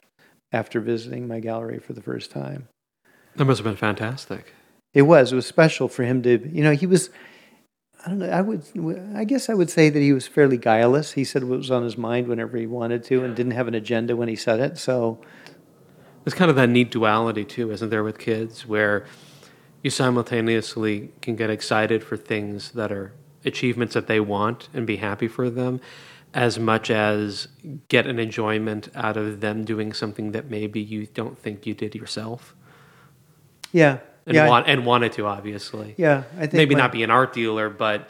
[0.53, 2.69] after visiting my gallery for the first time.
[3.37, 4.53] That must have been fantastic.
[4.95, 5.33] It was.
[5.33, 7.11] It was special for him to, you know, he was,
[8.05, 8.65] I don't know, I would,
[9.15, 11.13] I guess I would say that he was fairly guileless.
[11.13, 13.75] He said what was on his mind whenever he wanted to and didn't have an
[13.75, 14.79] agenda when he said it.
[14.79, 15.21] So,
[16.25, 19.07] There's kind of that neat duality too, isn't there, with kids, where
[19.83, 23.13] you simultaneously can get excited for things that are
[23.45, 25.81] achievements that they want and be happy for them,
[26.35, 27.49] as much as
[27.89, 31.95] get an enjoyment out of them doing something that maybe you don't think you did
[31.95, 32.55] yourself
[33.73, 33.99] yeah.
[34.27, 34.51] and yeah.
[34.51, 35.95] I- and wanted to, obviously.
[35.97, 36.25] yeah.
[36.37, 38.09] I think maybe my- not be an art dealer, but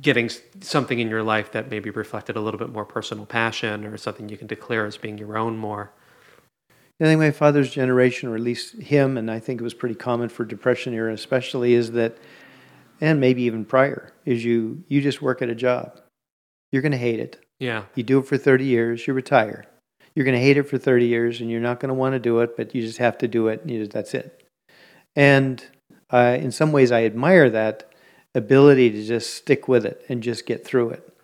[0.00, 3.96] getting something in your life that maybe reflected a little bit more personal passion or
[3.96, 5.92] something you can declare as being your own more.
[7.00, 9.96] I think my father's generation, or at least him, and I think it was pretty
[9.96, 12.16] common for Depression era, especially, is that,
[13.00, 16.00] and maybe even prior, is you you just work at a job.
[16.74, 17.38] You're going to hate it.
[17.60, 17.84] Yeah.
[17.94, 19.64] You do it for 30 years, you retire.
[20.16, 22.18] You're going to hate it for 30 years, and you're not going to want to
[22.18, 23.60] do it, but you just have to do it.
[23.60, 24.44] And you just, that's it.
[25.14, 25.64] And
[26.10, 27.88] uh, in some ways, I admire that
[28.34, 31.16] ability to just stick with it and just get through it.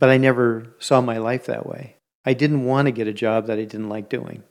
[0.00, 1.96] But I never saw my life that way.
[2.24, 4.42] I didn't want to get a job that I didn't like doing.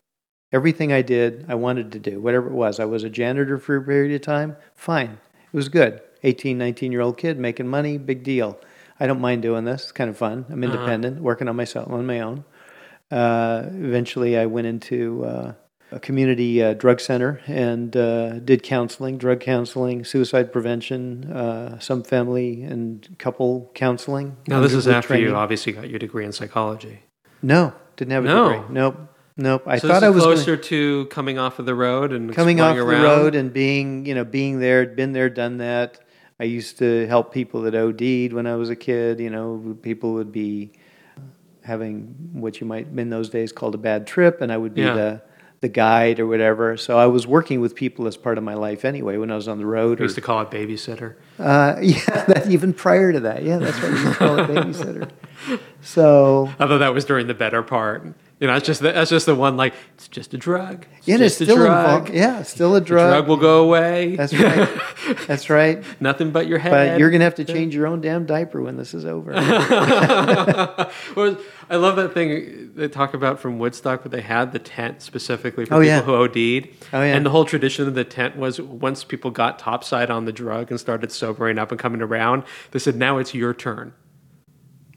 [0.53, 2.79] Everything I did, I wanted to do, whatever it was.
[2.79, 4.55] I was a janitor for a period of time.
[4.75, 5.17] Fine.
[5.51, 5.99] It was good.
[6.21, 8.59] 18, 19 year old kid making money, big deal.
[8.99, 9.83] I don't mind doing this.
[9.83, 10.45] It's kind of fun.
[10.49, 10.73] I'm Uh-huh.
[10.73, 12.43] independent, working on myself on my own.
[13.11, 15.53] Uh, eventually, I went into uh,
[15.91, 22.03] a community uh, drug center and uh, did counseling, drug counseling, suicide prevention, uh, some
[22.03, 24.35] family and couple counseling.
[24.47, 25.27] Now, this is after training.
[25.29, 27.03] you obviously got your degree in psychology.
[27.41, 28.49] No, didn't have a No.
[28.51, 28.65] degree.
[28.73, 28.97] Nope,
[29.37, 29.63] nope.
[29.65, 32.59] I so thought I was gonna- closer to coming off of the road and coming
[32.59, 35.99] off exploring the road and being you know being there been there done that
[36.39, 40.13] i used to help people that od'd when i was a kid you know people
[40.13, 40.71] would be
[41.63, 44.81] having what you might in those days called a bad trip and i would be
[44.81, 44.93] Yeah.
[44.93, 45.21] the
[45.59, 48.85] the guide or whatever so i was working with people as part of my life
[48.85, 51.15] anyway when i was on the road We or, used to call it babysitter.
[51.39, 54.47] uh, yeah that, even prior to that yeah that's what we used to call it
[54.49, 55.09] babysitter
[55.81, 58.13] so Although that was during the better part.
[58.39, 60.85] You know, it's just the, that's just the one like it's just a drug.
[60.99, 61.85] It's yeah it's just a still drug.
[61.85, 64.15] involved yeah still a The drug, drug will go away.
[64.15, 64.69] that's right
[65.27, 66.69] that's right Nothing but your head.
[66.71, 69.31] but you're gonna have to change your own damn diaper when this is over
[71.15, 71.37] well,
[71.69, 75.65] I love that thing they talk about from Woodstock, where they had the tent specifically
[75.65, 76.01] for Oh, people yeah.
[76.01, 76.35] who OD'd.
[76.93, 77.15] Oh, yeah.
[77.15, 80.69] And the whole tradition of the tent was once people got topside on the drug
[80.71, 83.93] and started sobering up and coming around, they said, "Now it's your turn.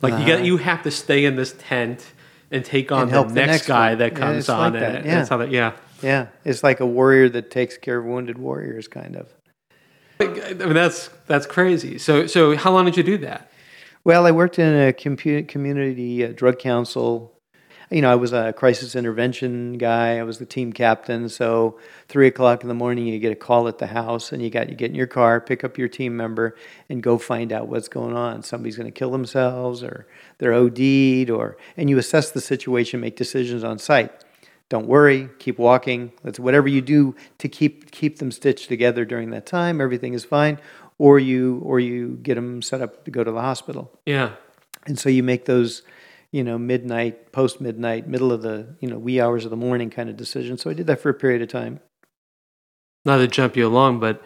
[0.03, 0.45] Like you got, uh-huh.
[0.45, 2.13] you have to stay in this tent
[2.51, 3.99] and take on And the help next, the next guy one.
[3.99, 5.15] that Yeah, comes it's on." like that, yeah.
[5.17, 5.73] That's how that, yeah.
[6.03, 9.29] Yeah, it's like a warrior that takes care of wounded warriors, kind of.
[10.19, 11.99] I mean, that's that's crazy.
[11.99, 13.51] So, so how long did you do that?
[14.05, 17.39] Well, I worked in a community uh, drug council.
[17.91, 20.19] You know, I was a crisis intervention guy.
[20.19, 21.29] I was the team captain.
[21.29, 24.49] So, three o'clock in the morning, you get a call at the house, and you
[24.49, 26.55] got you get in your car, pick up your team member,
[26.89, 28.45] and go find out what's going on.
[28.45, 30.07] Somebody's going to kill themselves, or
[30.39, 34.13] they're OD'd, or and you assess the situation, make decisions on site.
[34.69, 36.13] Don't worry, keep walking.
[36.23, 39.81] That's whatever you do to keep keep them stitched together during that time.
[39.81, 40.61] Everything is fine,
[40.99, 43.91] or you or you get them set up to go to the hospital.
[44.07, 44.35] Yeah.
[44.87, 45.83] And so you make those,
[46.33, 49.91] you know, midnight, post midnight, middle of the, you know, wee hours of the morning
[49.91, 50.57] kind of decision.
[50.59, 51.81] So I did that for a period of time.
[53.05, 54.23] Not to jump you along, but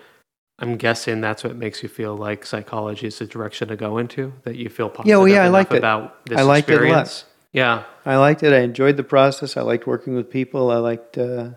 [0.59, 4.33] I'm guessing that's what makes you feel like psychology is the direction to go into.
[4.43, 5.79] That you feel positive Yeah, well, yeah, I liked it.
[5.79, 6.83] about this I liked it a lot.
[7.03, 7.25] experience.
[7.53, 8.53] Yeah, I liked it.
[8.53, 9.57] I enjoyed the process.
[9.57, 10.71] I liked working with people.
[10.71, 11.51] I liked, uh,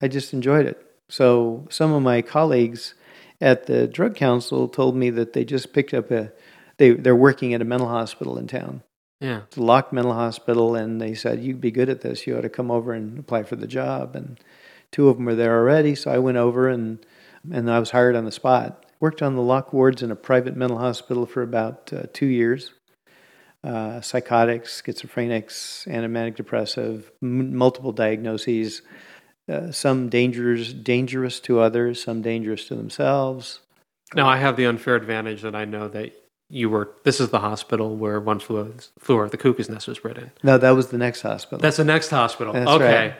[0.00, 0.80] I just enjoyed it.
[1.10, 2.94] So some of my colleagues
[3.40, 6.32] at the drug council told me that they just picked up a,
[6.78, 8.82] they, they're working at a mental hospital in town.
[9.24, 9.40] Yeah.
[9.46, 12.26] It's a mental hospital, and they said, You'd be good at this.
[12.26, 14.16] You ought to come over and apply for the job.
[14.16, 14.38] And
[14.92, 17.04] two of them were there already, so I went over and,
[17.52, 18.86] and I was hired on the spot.
[19.00, 22.72] Worked on the lock wards in a private mental hospital for about uh, two years.
[23.64, 28.82] uh, psychotics, schizophrenics, antimanic depressive, m- multiple diagnoses,
[29.48, 33.60] uh, some dangerous, dangerous to others, some dangerous to themselves.
[34.14, 36.12] Now, I have the unfair advantage that I know that
[36.54, 36.90] you were.
[37.02, 40.30] This is the hospital where one flew, flew over the cuckoo's nest was written.
[40.42, 41.58] No, that was the next hospital.
[41.58, 42.52] That's the next hospital.
[42.52, 43.06] That's okay.
[43.06, 43.14] right.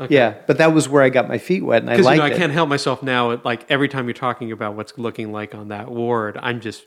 [0.00, 0.14] Okay.
[0.14, 2.24] Yeah, but that was where I got my feet wet, and I Because you know,
[2.24, 3.40] I can't help myself now.
[3.44, 6.86] Like every time you're talking about what's looking like on that ward, I'm just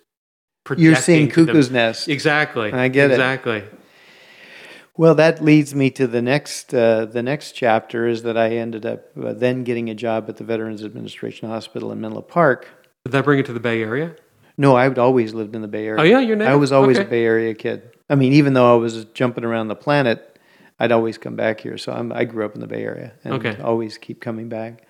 [0.75, 2.09] You're seeing projecting to them- cuckoo's nest.
[2.09, 2.73] Exactly.
[2.73, 3.13] I get it.
[3.13, 3.63] exactly.
[4.95, 8.85] Well, that leads me to the next uh, the next chapter is that I ended
[8.85, 12.67] up uh, then getting a job at the Veterans Administration Hospital in Menlo Park.
[13.05, 14.15] Did that bring it to the Bay Area?
[14.57, 16.01] No, I'd always lived in the Bay Area.
[16.01, 16.53] Oh yeah, you're native?
[16.53, 17.07] I was always okay.
[17.07, 17.89] a Bay Area kid.
[18.09, 20.39] I mean, even though I was jumping around the planet,
[20.79, 21.77] I'd always come back here.
[21.77, 23.61] So I'm, I grew up in the Bay Area and Okay.
[23.61, 24.85] always keep coming back.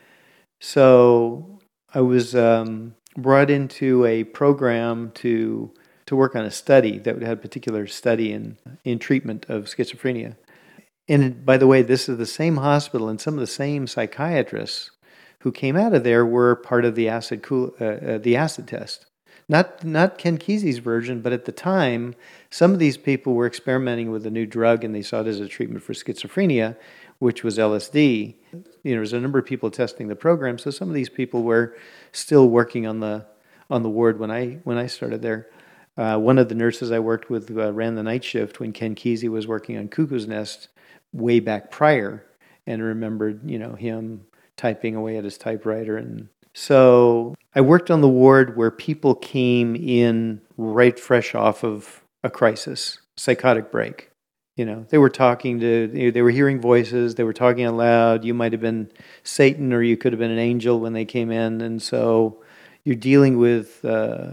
[0.59, 1.59] So
[1.93, 5.73] I was um, brought into a program to
[6.05, 10.35] to work on a study that had a particular study in in treatment of schizophrenia.
[11.07, 14.91] And by the way, this is the same hospital and some of the same psychiatrists
[15.39, 18.67] who came out of there were part of the acid cool, uh, uh, the acid
[18.67, 19.05] test.
[19.53, 22.15] Not not Ken Kesey's version, but at the time,
[22.49, 25.39] some of these people were experimenting with a new drug and they saw it as
[25.39, 26.75] a treatment for schizophrenia,
[27.19, 28.33] which was LSD.
[28.51, 31.43] You know, there's a number of people testing the program, so some of these people
[31.43, 31.77] were
[32.11, 33.27] still working on the
[33.69, 35.51] on the ward when I when I started there.
[35.95, 38.95] Uh, one of the nurses I worked with uh, ran the night shift when Ken
[38.95, 40.69] Kesey was working on Cuckoo's Nest
[41.11, 42.25] way back prior,
[42.65, 44.25] and remembered you know him
[44.57, 49.75] typing away at his typewriter and so I worked on the ward where people came
[49.75, 54.09] in right fresh off of a crisis, psychotic break.
[54.55, 58.23] You know, they were talking to, they were hearing voices, they were talking out loud.
[58.23, 58.91] You might have been
[59.23, 61.59] Satan or you could have been an angel when they came in.
[61.61, 62.37] And so
[62.83, 64.29] you're dealing with uh,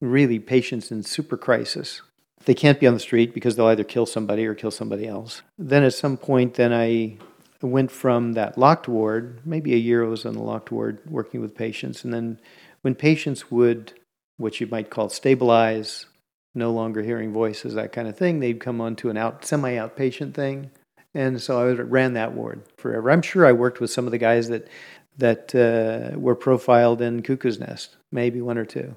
[0.00, 2.00] really patients in super crisis.
[2.46, 5.42] They can't be on the street because they'll either kill somebody or kill somebody else.
[5.58, 7.18] Then at some point, then I
[7.60, 11.40] went from that locked ward, maybe a year I was on the locked ward working
[11.40, 12.04] with patients.
[12.04, 12.40] And then
[12.82, 13.92] when patients would,
[14.36, 16.06] what you might call stabilize,
[16.54, 20.34] no longer hearing voices, that kind of thing, they'd come onto an out semi outpatient
[20.34, 20.70] thing.
[21.14, 23.10] And so I ran that ward forever.
[23.10, 24.68] I'm sure I worked with some of the guys that
[25.16, 28.94] that uh, were profiled in Cuckoo's Nest, maybe one or two.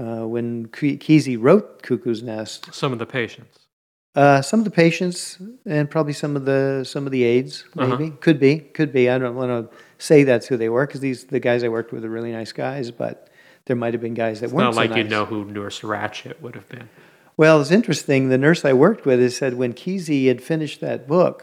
[0.00, 3.57] Uh, when Ke- Kesey wrote Cuckoo's Nest, Some of the patients.
[4.18, 7.86] Uh, some of the patients and probably some of the some of the aides, Uh-huh.
[7.96, 9.08] maybe could be, could be.
[9.08, 11.92] I don't want to say that's who they were because these the guys I worked
[11.92, 13.30] with are really nice guys, but
[13.66, 15.82] there might have been guys that It's weren't not like so you know who Nurse
[15.82, 16.88] Ratched would have been.
[17.36, 18.28] Well, it's interesting.
[18.28, 21.36] The nurse I worked with has said when Kesey had finished that book,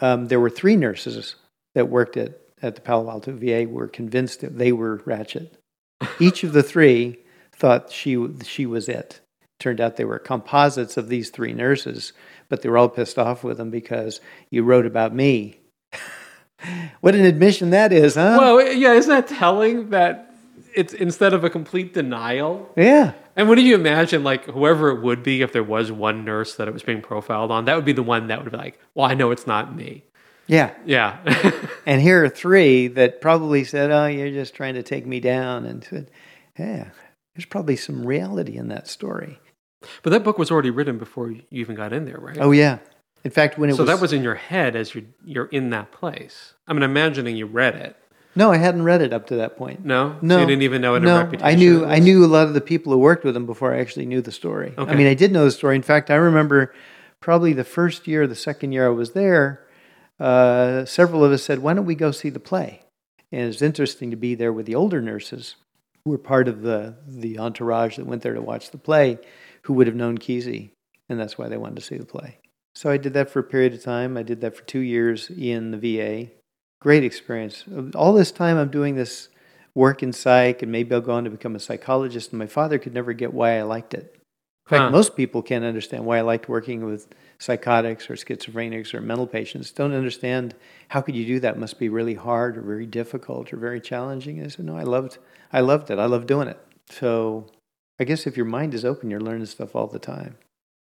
[0.00, 1.36] um, there were three nurses
[1.74, 5.50] that worked at at the Palo Alto VA were convinced that they were Ratched.
[6.18, 7.18] Each of the three
[7.54, 9.20] thought she she was it.
[9.62, 12.12] Turned out they were composites of these three nurses,
[12.48, 15.60] but they were all pissed off with them because you wrote about me.
[17.00, 18.38] what an admission that is, huh?
[18.40, 20.34] Well, yeah, isn't that telling that
[20.74, 22.72] it's instead of a complete denial?
[22.76, 23.12] yeah.
[23.36, 26.56] And what do you imagine, like whoever it would be, if there was one nurse
[26.56, 28.80] that it was being profiled on, that would be the one that would be like,
[28.94, 30.02] "Well, I know it's not me."
[30.48, 30.72] Yeah.
[30.84, 31.18] Yeah,
[31.86, 35.64] And here are three that probably said, "Oh, you're just trying to take me down,"
[35.66, 36.10] and said,
[36.58, 36.88] "Yeah,
[37.34, 39.38] there's probably some reality in that story."
[40.02, 42.38] But that book was already written before you even got in there, right?
[42.40, 42.78] Oh yeah.
[43.24, 45.70] In fact, when it so was, that was in your head as you're you're in
[45.70, 46.54] that place.
[46.66, 47.96] I mean, imagining you read it.
[48.34, 49.84] no, I hadn't read it up to that point.
[49.84, 51.46] No, No, so you didn't even know a no, reputation.
[51.46, 53.74] I knew it I knew a lot of the people who worked with him before
[53.74, 54.74] I actually knew the story.
[54.76, 54.90] Okay.
[54.90, 55.76] I mean, I did know the story.
[55.76, 56.74] In fact, I remember
[57.20, 59.64] probably the first year, the second year I was there,
[60.18, 62.82] uh, several of us said, "Why don't we go see the play?"
[63.30, 65.54] And it's interesting to be there with the older nurses
[66.04, 69.18] who were part of the the entourage that went there to watch the play,
[69.64, 70.70] who would have known Kesey,
[71.08, 72.38] and that's why they wanted to see the play.
[72.74, 74.16] So I did that for a period of time.
[74.16, 76.30] I did that for two years in the VA.
[76.80, 77.64] Great experience.
[77.94, 79.28] All this time, I'm doing this
[79.74, 82.30] work in psych, and maybe I'll go on to become a psychologist.
[82.30, 84.16] And my father could never get why I liked it.
[84.66, 84.90] In fact, Huh.
[84.90, 87.08] most people can't understand why I liked working with
[87.38, 89.72] psychotics or schizophrenics or mental patients.
[89.72, 90.54] Don't understand
[90.88, 91.56] how could you do that?
[91.56, 94.38] It must be really hard or very difficult or very challenging.
[94.38, 95.18] And I said, no, I loved,
[95.52, 95.98] I loved it.
[95.98, 96.60] I love doing it.
[96.90, 97.46] So
[98.00, 100.36] I guess if your mind is open, you're learning stuff all the time.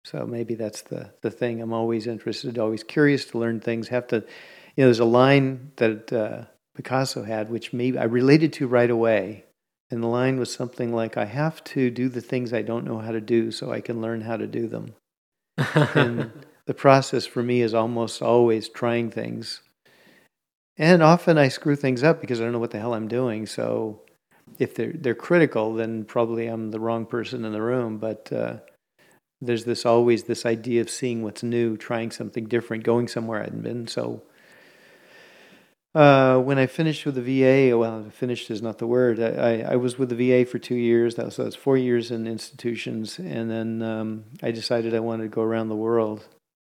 [0.05, 1.61] So maybe that's the, the thing.
[1.61, 3.89] I'm always interested, always curious to learn things.
[3.89, 4.23] Have to, you
[4.79, 9.45] know, there's a line that uh, Picasso had, which maybe I related to right away.
[9.91, 12.99] And the line was something like, I have to do the things I don't know
[12.99, 14.95] how to do so I can learn how to do them.
[15.57, 16.33] And
[16.67, 19.61] the process for me is almost always trying things.
[20.79, 23.47] And often I screw things up because I don't know what the hell I'm doing.
[23.47, 24.03] So
[24.59, 27.99] if they're, they're critical, then probably I'm the wrong person in the room.
[27.99, 28.57] But uh,
[29.41, 33.45] there's this always this idea of seeing what's new, trying something different, going somewhere I
[33.45, 33.89] hadn't been.
[33.89, 34.23] So
[35.95, 39.21] uh, when I finished with the VA, well, finished is not the word.
[39.21, 41.17] I, I, I, was with the VA for two years.
[41.17, 45.25] That was, that was four years in institutions, and then um, I decided I wanted
[45.25, 46.27] to go around the world.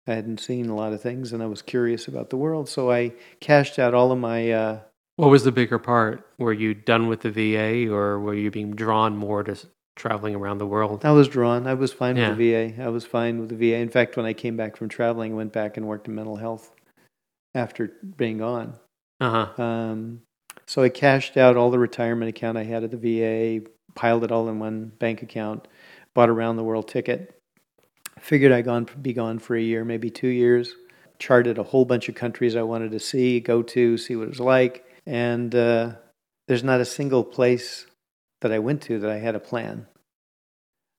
[0.07, 2.91] I hadn't seen a lot of things, and I was curious about the world, so
[2.91, 4.51] I cashed out all of my.
[4.51, 4.79] Uh,
[5.15, 6.27] what was the bigger part?
[6.37, 9.55] Were you done with the VA, or were you being drawn more to
[9.95, 11.05] traveling around the world?
[11.05, 11.67] I was drawn.
[11.67, 12.29] I was fine yeah.
[12.29, 12.83] with the VA.
[12.83, 13.75] I was fine with the VA.
[13.75, 16.37] In fact, when I came back from traveling, I went back and worked in mental
[16.37, 16.71] health
[17.53, 18.79] after being gone.
[19.21, 19.61] Uh-huh.
[19.61, 20.21] Um,
[20.65, 24.31] so I cashed out all the retirement account I had at the VA, piled it
[24.31, 25.67] all in one bank account,
[26.13, 27.39] bought a round the world ticket.
[28.19, 30.73] Figured I'd gone be gone for a year, maybe two years.
[31.19, 34.29] Charted a whole bunch of countries I wanted to see, go to, see what it
[34.29, 35.91] was like, and uh,
[36.47, 37.85] there's not a single place
[38.41, 39.87] that I went to that I had a plan.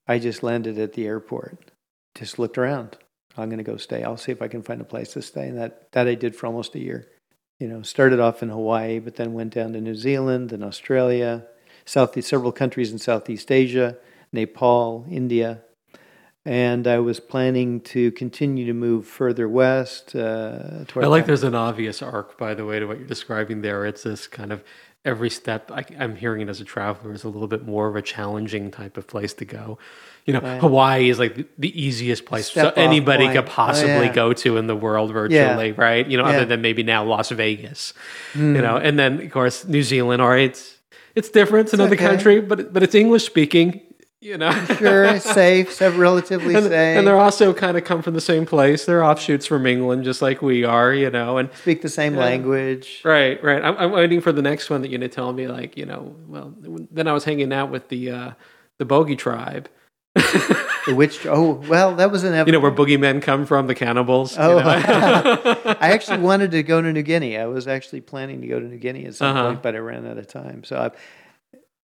[0.07, 1.70] I just landed at the airport,
[2.14, 2.98] just looked around.
[3.36, 4.02] I'm going to go stay.
[4.02, 6.36] I'll see if I can find a place to stay, and that that I did
[6.36, 7.09] for almost a year
[7.59, 11.46] you know, started off in Hawaii, but then went down to New Zealand and Australia,
[11.84, 13.96] Southeast, several countries in Southeast Asia,
[14.32, 15.62] Nepal, India.
[16.47, 20.14] And I was planning to continue to move further west.
[20.14, 23.86] Uh, I like there's an obvious arc, by the way, to what you're describing there.
[23.86, 24.62] It's this kind of
[25.05, 27.97] every step I, am hearing it as a traveler is a little bit more of
[27.97, 29.78] a challenging type of place to go.
[30.24, 30.61] You know, right.
[30.61, 33.36] Hawaii is like the, the easiest place so anybody point.
[33.36, 34.12] could possibly oh, yeah.
[34.12, 35.74] go to in the world virtually, yeah.
[35.76, 36.07] right?
[36.07, 36.36] You know, yeah.
[36.36, 37.92] other than maybe now Las Vegas.
[38.32, 38.57] Mm.
[38.57, 40.22] You know, and then of course New Zealand.
[40.22, 40.78] All right, it's,
[41.14, 41.66] it's different.
[41.66, 42.07] It's, it's another okay.
[42.07, 43.82] country, but but it's English speaking
[44.25, 44.51] you know?
[44.75, 46.72] Sure safe so relatively and, safe.
[46.72, 48.87] and they're also kind of come from the same place.
[48.87, 53.03] They're offshoots from england just like we are you know and speak the same language.
[53.05, 53.62] Right right.
[53.62, 55.87] I'm, I'm, waiting for the next one that you're going to tell me like you
[55.87, 56.55] know well
[56.91, 58.33] then i was hanging out with the uh
[58.79, 59.68] the bogey tribe.
[60.14, 64.37] The witch oh well that was an you know where boogeymen come from the cannibals
[64.39, 64.59] oh.
[64.59, 65.77] you know?
[65.81, 67.39] i actually wanted to go to new guinea.
[67.39, 69.47] I was actually planning to go to new guinea at some uh-huh.
[69.47, 70.62] point but i ran out of time.
[70.64, 70.91] So i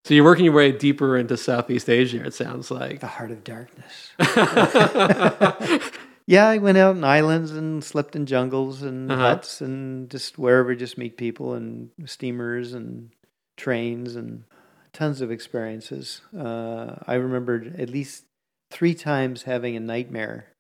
[0.07, 3.01] so you're working your way deeper into Southeast Asia, it sounds like.
[3.01, 4.13] The heart of darkness.
[6.29, 9.21] yeah, I went out in islands and slept in jungles and uh-huh.
[9.21, 13.11] huts and just wherever, just meet people and steamers and
[13.57, 14.45] trains and
[14.93, 16.21] tons of experiences.
[16.39, 18.27] Uh, I remembered at least
[18.71, 20.53] three times having a nightmare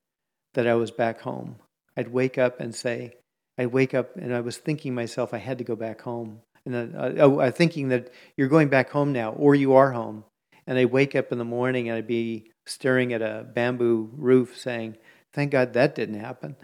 [0.54, 1.60] that I was back home.
[1.96, 3.14] I'd wake up and say,
[3.56, 6.94] I'd wake up and I was thinking myself I had to go back home and
[6.94, 10.24] uh, uh, thinking that you're going back home now, or you are home.
[10.66, 14.58] And I'd wake up in the morning and I'd be staring at a bamboo roof,
[14.58, 14.96] saying,
[15.32, 16.56] "Thank God that didn't happen,"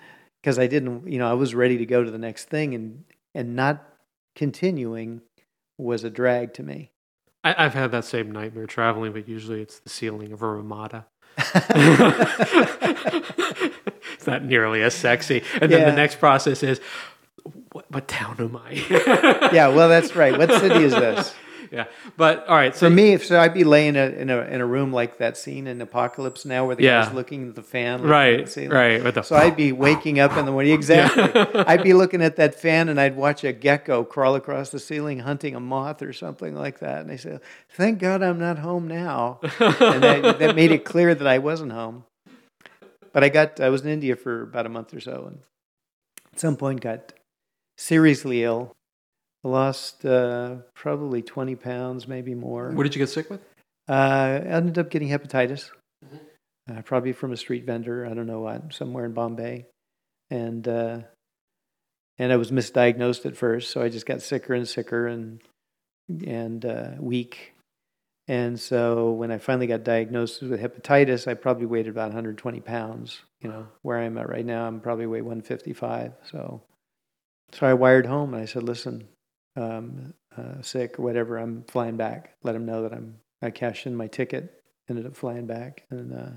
[0.42, 1.10] because I didn't.
[1.10, 3.86] You know, I was ready to go to the next thing, and and not
[4.34, 5.22] continuing
[5.78, 6.90] was a drag to me.
[7.44, 11.06] I, have had that same nightmare traveling, but usually it's the ceiling of a Ramada.
[14.22, 15.42] it's not nearly as sexy.
[15.60, 15.90] And then yeah.
[15.90, 16.80] the next process is,
[17.92, 19.50] what, town am I?
[19.52, 20.36] yeah, well, that's right.
[20.36, 21.34] What city is this?
[21.72, 21.86] yeah,
[22.16, 22.74] but all right.
[22.74, 25.66] So For me, so I'd be laying in a in a room like that scene
[25.66, 27.04] in Apocalypse Now, where the yeah.
[27.04, 29.02] guy's looking at the fan, right, the right.
[29.02, 30.72] With the so I'd be waking up in the morning.
[30.72, 31.22] Exactly.
[31.32, 31.64] Yeah.
[31.66, 35.20] I'd be looking at that fan, and I'd watch a gecko crawl across the ceiling,
[35.20, 37.02] hunting a moth or something like that.
[37.02, 37.38] And I say,
[37.70, 41.72] "Thank God I'm not home now." and that, that made it clear that I wasn't
[41.72, 42.04] home.
[43.12, 45.38] But I got I was in India for about a month or so, and
[46.32, 47.12] at some point got
[47.82, 48.72] seriously ill.
[49.44, 52.70] I lost uh, probably 20 pounds, maybe more.
[52.70, 53.40] What did you get sick with?
[53.88, 55.70] Uh, I ended up getting hepatitis,
[56.04, 56.78] mm-hmm.
[56.78, 58.06] uh, probably from a street vendor.
[58.06, 59.66] I don't know what, somewhere in Bombay,
[60.30, 61.00] and uh,
[62.18, 65.40] and I was misdiagnosed at first, so I just got sicker and sicker and
[66.24, 67.54] and uh, weak.
[68.28, 73.20] And so when I finally got diagnosed with hepatitis, I probably weighed about 120 pounds.
[73.40, 76.12] You know, where I'm at right now, I'm probably weigh 155.
[76.30, 76.62] So
[77.52, 79.08] so I wired home and I said, listen,
[79.56, 82.34] um, uh, sick or whatever, I'm flying back.
[82.42, 85.84] Let them know that I'm, I cashed in my ticket, ended up flying back.
[85.90, 86.30] And uh,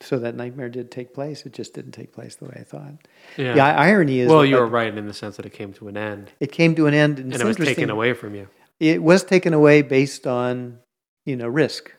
[0.00, 1.46] so that nightmare did take place.
[1.46, 3.08] It just didn't take place the way I thought.
[3.36, 3.54] Yeah.
[3.54, 4.28] The irony is.
[4.28, 6.30] Well, you were right in the sense that it came to an end.
[6.38, 7.18] It came to an end.
[7.18, 8.48] And, and it was taken away from you.
[8.78, 10.78] It was taken away based on,
[11.24, 11.92] you know, risk.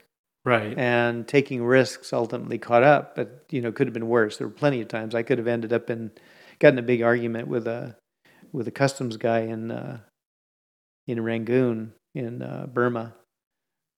[0.45, 0.77] Right.
[0.77, 4.37] And taking risks ultimately caught up, but, you know, could have been worse.
[4.37, 6.11] There were plenty of times I could have ended up in
[6.59, 7.95] got in a big argument with a
[8.51, 9.99] with a customs guy in uh,
[11.07, 13.13] in Rangoon in uh, Burma,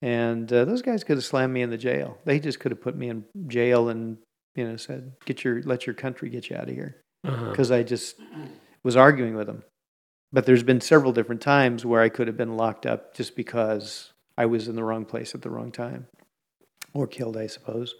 [0.01, 2.17] and uh, those guys could have slammed me in the jail.
[2.25, 4.17] They just could have put me in jail and
[4.55, 7.79] you know said get your let your country get you out of here because uh-huh.
[7.79, 8.15] I just
[8.83, 9.63] was arguing with them.
[10.33, 14.13] But there's been several different times where I could have been locked up just because
[14.37, 16.07] I was in the wrong place at the wrong time,
[16.93, 17.95] or killed, I suppose.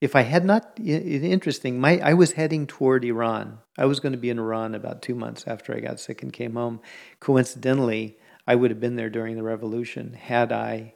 [0.00, 3.58] If I had not, interesting, my, I was heading toward Iran.
[3.78, 6.32] I was going to be in Iran about two months after I got sick and
[6.32, 6.80] came home.
[7.20, 10.94] Coincidentally, I would have been there during the revolution had I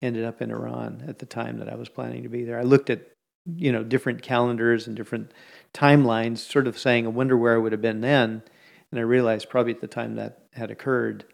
[0.00, 2.58] ended up in Iran at the time that I was planning to be there.
[2.58, 3.02] I looked at,
[3.46, 5.32] you know, different calendars and different
[5.74, 8.42] timelines, sort of saying, I wonder where I would have been then.
[8.90, 11.24] And I realized probably at the time that had occurred,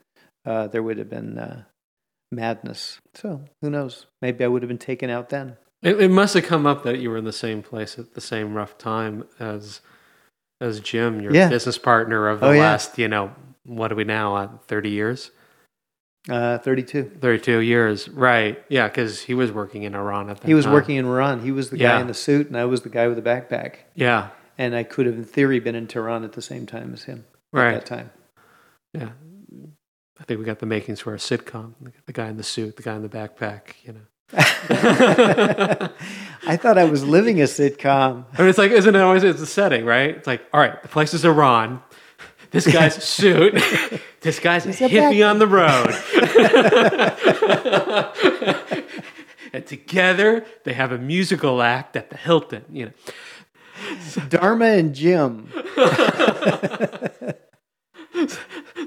[0.45, 1.65] uh, there would have been uh,
[2.33, 2.99] madness.
[3.15, 4.07] So who knows?
[4.21, 5.57] Maybe I would have been taken out then.
[5.85, 8.21] It, it must have come up that you were in the same place at the
[8.21, 9.81] same rough time as
[10.61, 11.49] as Jim, your Yeah.
[11.51, 12.61] business partner of the Oh, yeah.
[12.61, 13.33] last, you know,
[13.65, 14.35] what are we now?
[14.37, 15.31] Uh, Thirty years,
[16.29, 17.11] Uh, 32.
[17.21, 18.65] thirty-two years, right?
[18.71, 20.73] Yeah, because he was working in Iran at that He was time.
[20.73, 21.41] working in Iran.
[21.43, 23.75] He was the guy in the suit, and I was the guy with the backpack.
[23.95, 27.03] Yeah, And I could have, in theory, been in Tehran at the same time as
[27.05, 28.11] him at that time.
[28.95, 29.11] Yeah,
[30.19, 31.75] I think we got the makings for a sitcom.
[32.07, 33.75] The guy in the suit, the guy in the backpack.
[33.83, 34.01] You know,
[36.47, 38.25] I thought I was living a sitcom.
[38.33, 40.17] I mean, it's like, isn't it always it's a setting, right?
[40.17, 41.83] It's like, all right, the place is Iran.
[42.51, 43.55] This guy's suit.
[44.21, 45.95] this guy's He's a hippie on the road.
[49.53, 52.65] and together they have a musical act at the Hilton.
[52.71, 52.93] You know,
[54.29, 55.51] Dharma and Jim.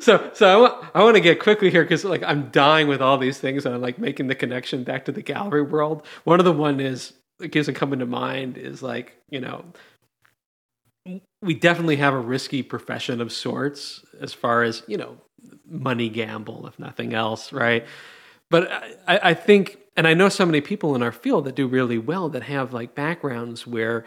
[0.01, 3.01] So so I want I want to get quickly here because like I'm dying with
[3.01, 6.05] all these things and I'm like making the connection back to the gallery world.
[6.23, 9.65] One of the one is that keeps coming to mind is like you know
[11.41, 15.17] we definitely have a risky profession of sorts as far as you know
[15.69, 17.85] money gamble if nothing else right
[18.49, 18.69] but
[19.07, 21.97] I, I think and i know so many people in our field that do really
[21.97, 24.05] well that have like backgrounds where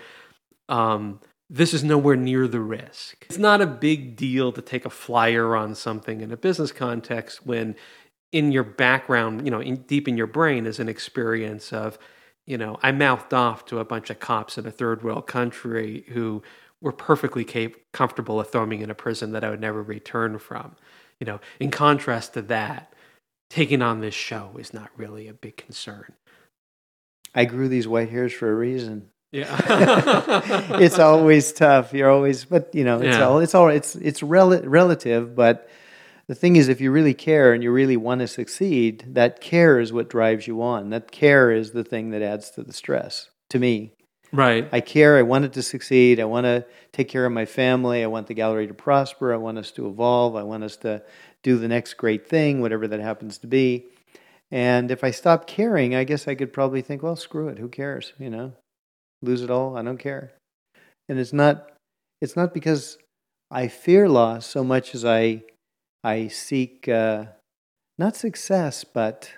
[0.69, 1.21] um,
[1.53, 5.55] this is nowhere near the risk it's not a big deal to take a flyer
[5.57, 7.75] on something in a business context when
[8.33, 11.99] in your background you know in, deep in your brain is an experience of
[12.47, 16.05] you know i mouthed off to a bunch of cops in a third world country
[16.09, 16.43] who
[16.81, 20.39] were perfectly cap- comfortable with throwing me in a prison that I would never return
[20.39, 20.77] from.
[21.19, 22.95] You know, in contrast to that,
[23.51, 26.15] taking on this show is not really a big concern.
[27.35, 29.11] I grew these white hairs for a reason.
[29.33, 31.93] Yeah, it's always tough.
[31.95, 33.27] You're always, but you know, it's Yeah.
[33.27, 35.37] all it's all it's it's rel- relative.
[35.37, 35.69] But
[36.27, 39.79] the thing is, if you really care and you really want to succeed, that care
[39.79, 40.91] is what drives you on.
[40.91, 43.31] That care is the thing that adds to the stress.
[43.51, 43.93] To me,
[44.33, 44.69] right.
[44.73, 45.17] I care.
[45.17, 46.19] I want it to succeed.
[46.21, 48.03] I want to take care of my family.
[48.03, 49.33] I want the gallery to prosper.
[49.33, 50.37] I want us to evolve.
[50.37, 51.03] I want us to
[51.43, 53.87] do the next great thing, whatever that happens to be.
[54.53, 57.59] And if I stop caring, I guess I could probably think, well, screw it.
[57.59, 58.13] Who cares?
[58.21, 58.53] You know,
[59.23, 59.77] lose it all.
[59.77, 60.33] I don't care.
[61.09, 61.73] And it's not.
[62.21, 62.99] It's not because
[63.51, 65.43] I fear loss so much as I
[66.05, 67.27] I seek uh,
[67.99, 69.31] not success, but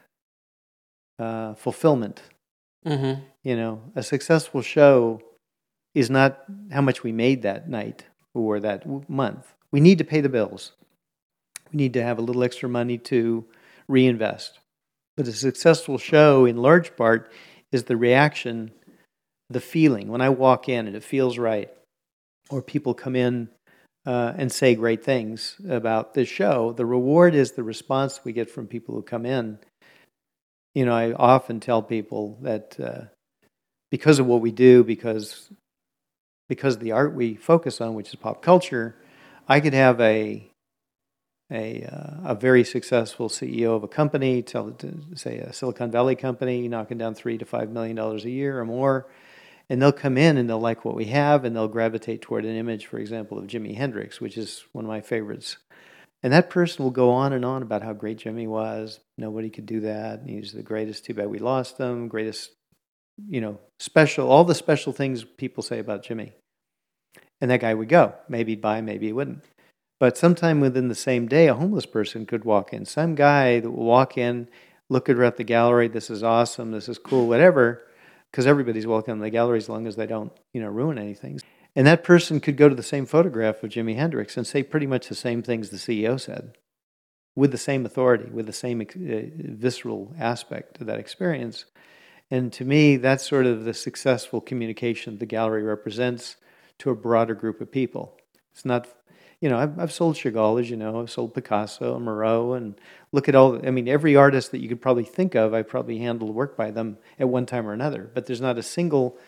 [1.19, 2.23] uh, fulfillment.
[2.87, 3.23] Mm-hmm.
[3.45, 5.23] You know, a successful show
[5.95, 9.55] is not how much we made that night or that w- month.
[9.71, 10.73] We need to pay the bills.
[11.73, 13.45] We need to have a little extra money to
[13.89, 14.59] reinvest.
[15.17, 17.31] But a successful show, in large part,
[17.71, 18.73] is the reaction,
[19.53, 20.09] the feeling.
[20.09, 21.71] When I walk in and it feels right,
[22.51, 23.49] or people come in
[24.05, 28.51] uh, and say great things about the show, the reward is the response we get
[28.51, 29.59] from people who come in.
[30.75, 33.05] You know, I often tell people that uh,
[33.91, 35.51] because of what we do, because
[36.49, 38.97] because of the art we focus on, which is pop culture,
[39.49, 40.49] I could have a
[41.51, 44.75] a uh, a very successful CEO of a company, tell
[45.15, 48.65] say a Silicon Valley company, knocking down three to five million dollars a year or
[48.65, 49.07] more,
[49.69, 52.57] and they'll come in and they'll like what we have, and they'll gravitate toward an
[52.57, 55.57] image, for example, of Jimi Hendrix, which is one of my favorites.
[56.23, 59.01] And that person will go on and on about how great Jimi was.
[59.19, 60.23] Nobody could do that.
[60.25, 61.05] He's the greatest.
[61.05, 62.07] Too bad we lost him.
[62.07, 62.51] Greatest,
[63.29, 66.33] you know, special, all the special things people say about Jimi.
[67.41, 68.15] And that guy would go.
[68.29, 69.43] Maybe buy, maybe he wouldn't.
[69.99, 72.85] But sometime within the same day, a homeless person could walk in.
[72.85, 74.49] Some guy that will walk in,
[74.89, 75.89] look at the gallery.
[75.89, 76.71] This is awesome.
[76.71, 77.27] This is cool.
[77.27, 77.83] Whatever.
[78.33, 81.39] Because everybody's welcome in the gallery as long as they don't, you know, ruin anything.
[81.77, 84.87] And that person could go to the same photograph of Jimi Hendrix and say pretty
[84.87, 86.57] much the same things the CEO said,
[87.37, 91.67] with the same authority, with the same uh, visceral aspect to that experience.
[92.31, 96.37] And to me, that's sort of the successful communication the gallery represents
[96.79, 98.19] to a broader group of people.
[98.53, 98.89] It's not,
[99.41, 102.75] you know, I've, I've sold Chagall, as you know, I've sold Picasso and Miró, and
[103.13, 105.99] look at all, I mean, every artist that you could probably think of, I probably
[105.99, 108.11] handled work by them at one time or another.
[108.13, 109.19] But there's not a single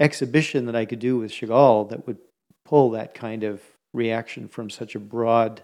[0.00, 2.18] exhibition that I could do with Chagall that would
[2.64, 3.60] pull that kind of
[3.92, 5.62] reaction from such a broad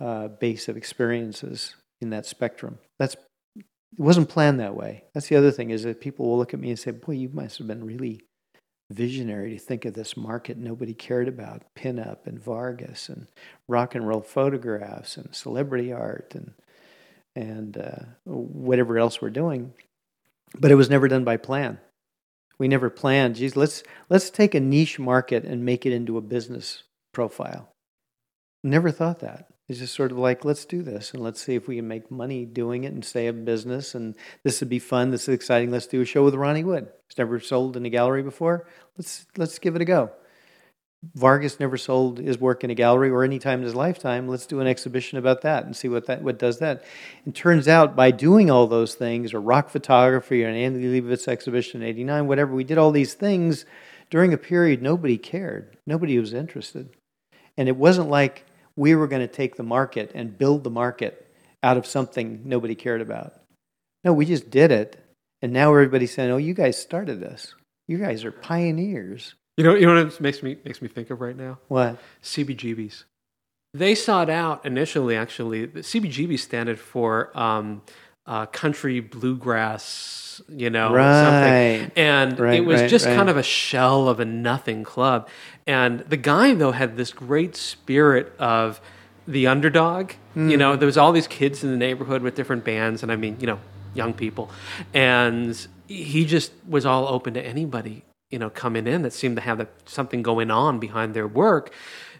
[0.00, 2.78] uh, base of experiences in that spectrum.
[2.98, 3.16] That's
[3.56, 5.04] it wasn't planned that way.
[5.14, 7.28] That's the other thing is that people will look at me and say, "Boy, you
[7.28, 8.22] must have been really
[8.90, 13.28] visionary to think of this market nobody cared about pinup and Vargas and
[13.68, 16.52] rock and roll photographs and celebrity art and
[17.34, 19.72] and uh, whatever else we're doing.
[20.58, 21.78] But it was never done by plan.
[22.58, 26.22] We never planned, geez, let's, let's take a niche market and make it into a
[26.22, 27.72] business profile.
[28.62, 29.48] Never thought that.
[29.68, 32.10] It's just sort of like, let's do this and let's see if we can make
[32.10, 33.94] money doing it and stay a business.
[33.94, 34.14] And
[34.44, 35.10] this would be fun.
[35.10, 35.70] This is exciting.
[35.70, 36.88] Let's do a show with Ronnie Wood.
[37.08, 38.68] It's never sold in a gallery before.
[38.98, 40.10] Let's let's give it a go.
[41.14, 44.28] Vargas never sold his work in a gallery or any time in his lifetime.
[44.28, 46.84] Let's do an exhibition about that and see what that what does that.
[47.26, 51.28] It turns out by doing all those things, or rock photography, or an Annie Leibovitz
[51.28, 53.64] exhibition in '89, whatever, we did all these things
[54.10, 56.88] during a period nobody cared, nobody was interested,
[57.56, 58.46] and it wasn't like
[58.76, 61.26] we were going to take the market and build the market
[61.62, 63.32] out of something nobody cared about.
[64.04, 65.02] No, we just did it,
[65.42, 67.54] and now everybody's saying, "Oh, you guys started this.
[67.88, 71.10] You guys are pioneers." You know, you know what it makes me makes me think
[71.10, 71.58] of right now?
[71.68, 71.98] What?
[72.22, 73.04] CBGBs.
[73.72, 77.82] They sought out initially, actually, the CBGB standard for um,
[78.26, 81.78] uh, country bluegrass, you know, Right.
[81.80, 81.92] something.
[81.96, 85.28] And Right, it was right, just kind of a shell of a nothing club.
[85.66, 88.80] And the guy, though, had this great spirit of
[89.26, 90.12] the underdog.
[90.34, 90.50] Hmm.
[90.50, 93.16] You know, there was all these kids in the neighborhood with different bands, and I
[93.16, 93.58] mean, you know,
[93.94, 94.50] young people.
[94.92, 99.42] And he just was all open to anybody, you know, coming in that seemed to
[99.42, 101.72] have that, something going on behind their work.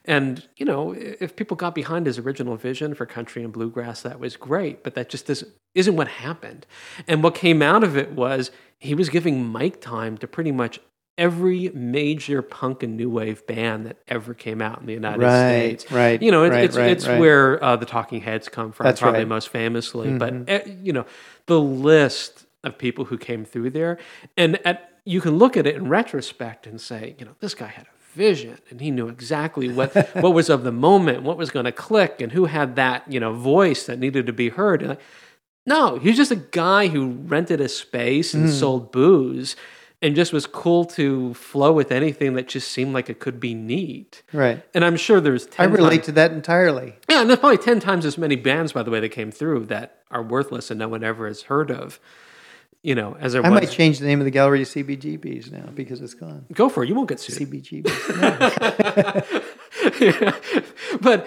[0.04, 4.20] And, you know, if people got behind his original vision for country and bluegrass, that
[4.20, 6.66] was great, but that just isn't, isn't what happened.
[7.08, 10.78] And what came out of it was he was giving mic time to pretty much
[11.18, 15.80] every major punk and new wave band that ever came out in the United Right,
[15.80, 15.90] States.
[15.92, 18.84] right, You know, it, right, it's, right, it's where uh, the Talking Heads come from,
[18.84, 20.12] That's probably most famously.
[20.12, 20.44] But, Mhm.
[20.48, 21.06] eh, you know,
[21.46, 23.98] the list of people who came through there,
[24.36, 27.66] and at, you can look at it in retrospect and say, you know, this guy
[27.66, 31.50] had a vision and he knew exactly what, what was of the moment, what was
[31.50, 34.80] going to click, and who had that, you know, voice that needed to be heard.
[34.80, 35.00] And like,
[35.66, 38.52] no, he was just a guy who rented a space and mm.
[38.52, 39.56] sold booze
[40.04, 43.54] and just was cool to flow with anything that just seemed like it could be
[43.54, 44.22] neat.
[44.34, 44.62] Right.
[44.74, 46.96] And I'm sure there's 10 I relate times- to that entirely.
[47.08, 49.64] yeah, and there's probably 10 times as many bands, by the way, that came through
[49.66, 51.98] that are worthless and no one ever has heard of,
[52.84, 53.50] you know, as I was.
[53.50, 56.44] might change the name of the gallery to CBGBs now because it's gone.
[56.52, 56.88] Go for it.
[56.88, 57.48] You won't get sued.
[57.50, 57.90] CBGBs.
[59.84, 60.32] No.
[61.00, 61.26] but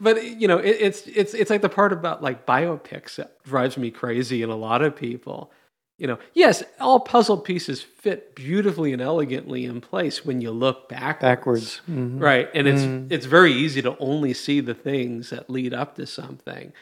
[0.00, 3.76] but you know it, it's it's it's like the part about like biopics that drives
[3.78, 5.50] me crazy and a lot of people
[5.98, 10.88] you know yes all puzzle pieces fit beautifully and elegantly in place when you look
[10.88, 11.80] backwards, Backwards.
[11.90, 12.20] Mhm.
[12.20, 16.06] right and it's it's very easy to only see the things that lead up to
[16.06, 16.72] something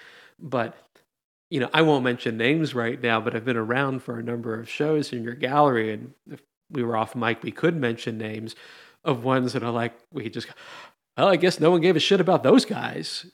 [0.40, 0.76] but
[1.50, 4.58] you know i won't mention names right now but i've been around for a number
[4.58, 6.40] of shows in your gallery and if
[6.70, 8.54] we were off mic we could mention names
[9.04, 10.54] of ones that are like we just go,
[11.16, 13.26] well i guess no one gave a shit about those guys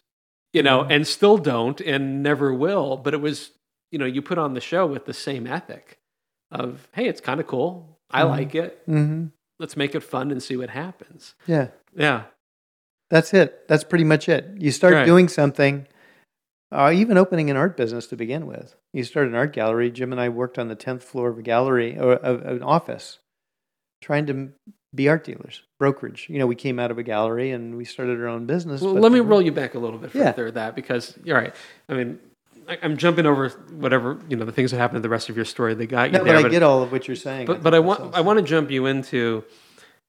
[0.52, 3.52] you know and still don't and never will but it was
[3.92, 5.98] you know you put on the show with the same ethic
[6.50, 8.28] of hey it's kind of cool i Mhm.
[8.30, 9.26] like it hmm
[9.60, 11.68] let's make it fun and see what happens Yeah.
[11.96, 12.24] yeah
[13.10, 13.66] That's it.
[13.68, 14.44] That's pretty much it.
[14.56, 15.04] You start Right.
[15.04, 15.86] doing something,
[16.72, 18.74] uh, even opening an art business to begin with.
[18.92, 19.90] You start an art gallery.
[19.90, 22.62] Jim and I worked on the 10th floor of a gallery or of, of an
[22.62, 23.18] office
[24.02, 24.50] trying to
[24.94, 26.26] be art dealers, brokerage.
[26.28, 28.80] You know, we came out of a gallery and we started our own business.
[28.80, 31.54] Well, let me roll you back a little bit further with that because you're right.
[31.88, 32.18] I mean,
[32.68, 35.36] I, I'm jumping over whatever you know the things that happened in the rest of
[35.36, 35.74] your story.
[35.74, 37.46] They got you No, there, but I get all of what you're saying.
[37.46, 38.14] but but I want awesome.
[38.14, 39.44] I want to jump you into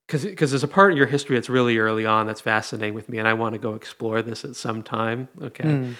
[0.07, 3.07] because because there's a part of your history that's really early on that's fascinating with
[3.09, 5.27] me, and I want to go explore this at some time.
[5.41, 5.93] Okay, Mm.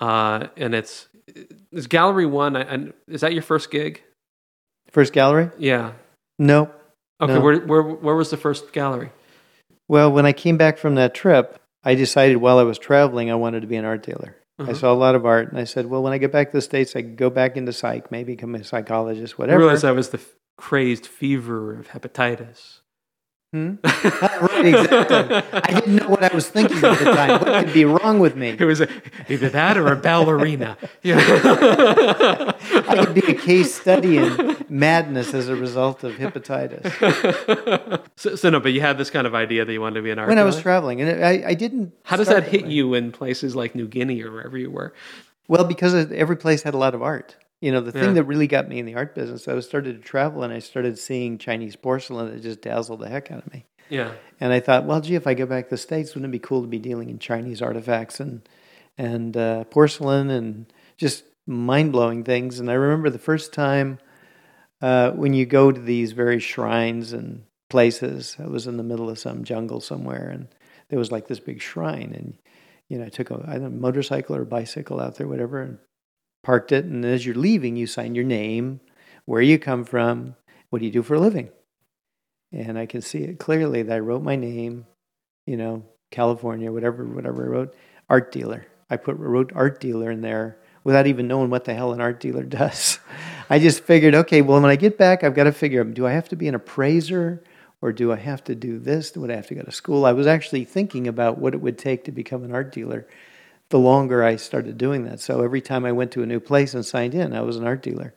[0.00, 1.08] Uh, and it's
[1.72, 2.56] is Gallery One.
[2.56, 4.02] And is that your first gig?
[4.90, 5.50] First gallery?
[5.58, 5.92] Yeah.
[6.38, 6.70] No.
[7.20, 7.32] Okay.
[7.34, 7.40] No.
[7.40, 9.10] Where where where was the first gallery?
[9.88, 13.34] Well, when I came back from that trip, I decided while I was traveling, I
[13.34, 14.36] wanted to be an art dealer.
[14.58, 14.74] I Uh-huh.
[14.74, 16.62] saw a lot of art, and I said, well, when I get back to the
[16.62, 19.58] States, I could go back into psych, maybe become a psychologist, I whatever.
[19.58, 22.78] realized I was the f- crazed fever of hepatitis.
[23.54, 23.74] Hmm?
[23.84, 25.36] right, exactly.
[25.52, 27.40] I didn't know what I was thinking at the time.
[27.40, 28.56] What could be wrong with me?
[28.64, 28.88] It was a,
[29.28, 30.76] either that or a ballerina.
[31.04, 31.20] Yeah.
[32.88, 36.82] I could be a case study in madness as a result of hepatitis.
[38.16, 40.10] so, so no, but you had this kind of idea that you wanted to be
[40.10, 40.30] an artist.
[40.30, 41.92] When I was traveling, and I, I didn't.
[42.02, 42.70] How does that hit way.
[42.70, 44.94] you in places like New Guinea or wherever you were?
[45.46, 47.36] Well, because every place had a lot of art.
[47.64, 48.12] You know, the thing Yeah.
[48.12, 50.58] that really got me in the art business, I was started to travel and I
[50.58, 53.64] started seeing Chinese porcelain that just dazzled the heck out of me.
[53.88, 54.12] Yeah.
[54.38, 56.38] And I thought, well, gee, if I go back to the States, wouldn't it be
[56.38, 58.46] cool to be dealing in Chinese artifacts and
[58.98, 60.66] and uh, porcelain and
[60.98, 62.60] just mind blowing things?
[62.60, 63.98] And I remember the first time
[64.82, 68.36] uh, when you go to these very shrines and places.
[68.38, 70.48] I was in the middle of some jungle somewhere, and
[70.90, 72.34] there was like this big shrine, and
[72.88, 75.78] you know, I took a, I don't know, motorcycle or bicycle out there, whatever, and
[76.44, 76.84] parked it.
[76.84, 78.80] And as you're leaving, you sign your name,
[79.24, 80.36] where you come from,
[80.70, 81.50] what do you do for a living,
[82.52, 84.86] and I can see it clearly that I wrote my name,
[85.46, 87.74] you know, California, whatever, whatever I wrote,
[88.08, 88.66] art dealer.
[88.88, 92.20] I put wrote art dealer in there without even knowing what the hell an art
[92.20, 93.00] dealer does.
[93.50, 96.12] I just figured, okay, well, when I get back, I've got to figure do I
[96.12, 97.42] have to be an appraiser
[97.80, 99.14] or do I have to do this?
[99.16, 100.06] Would I have to go to school?
[100.06, 103.06] I was actually thinking about what it would take to become an art dealer
[103.74, 105.18] the longer I started doing that.
[105.18, 107.66] So every time I went to a new place and signed in, I was an
[107.66, 108.14] art dealer.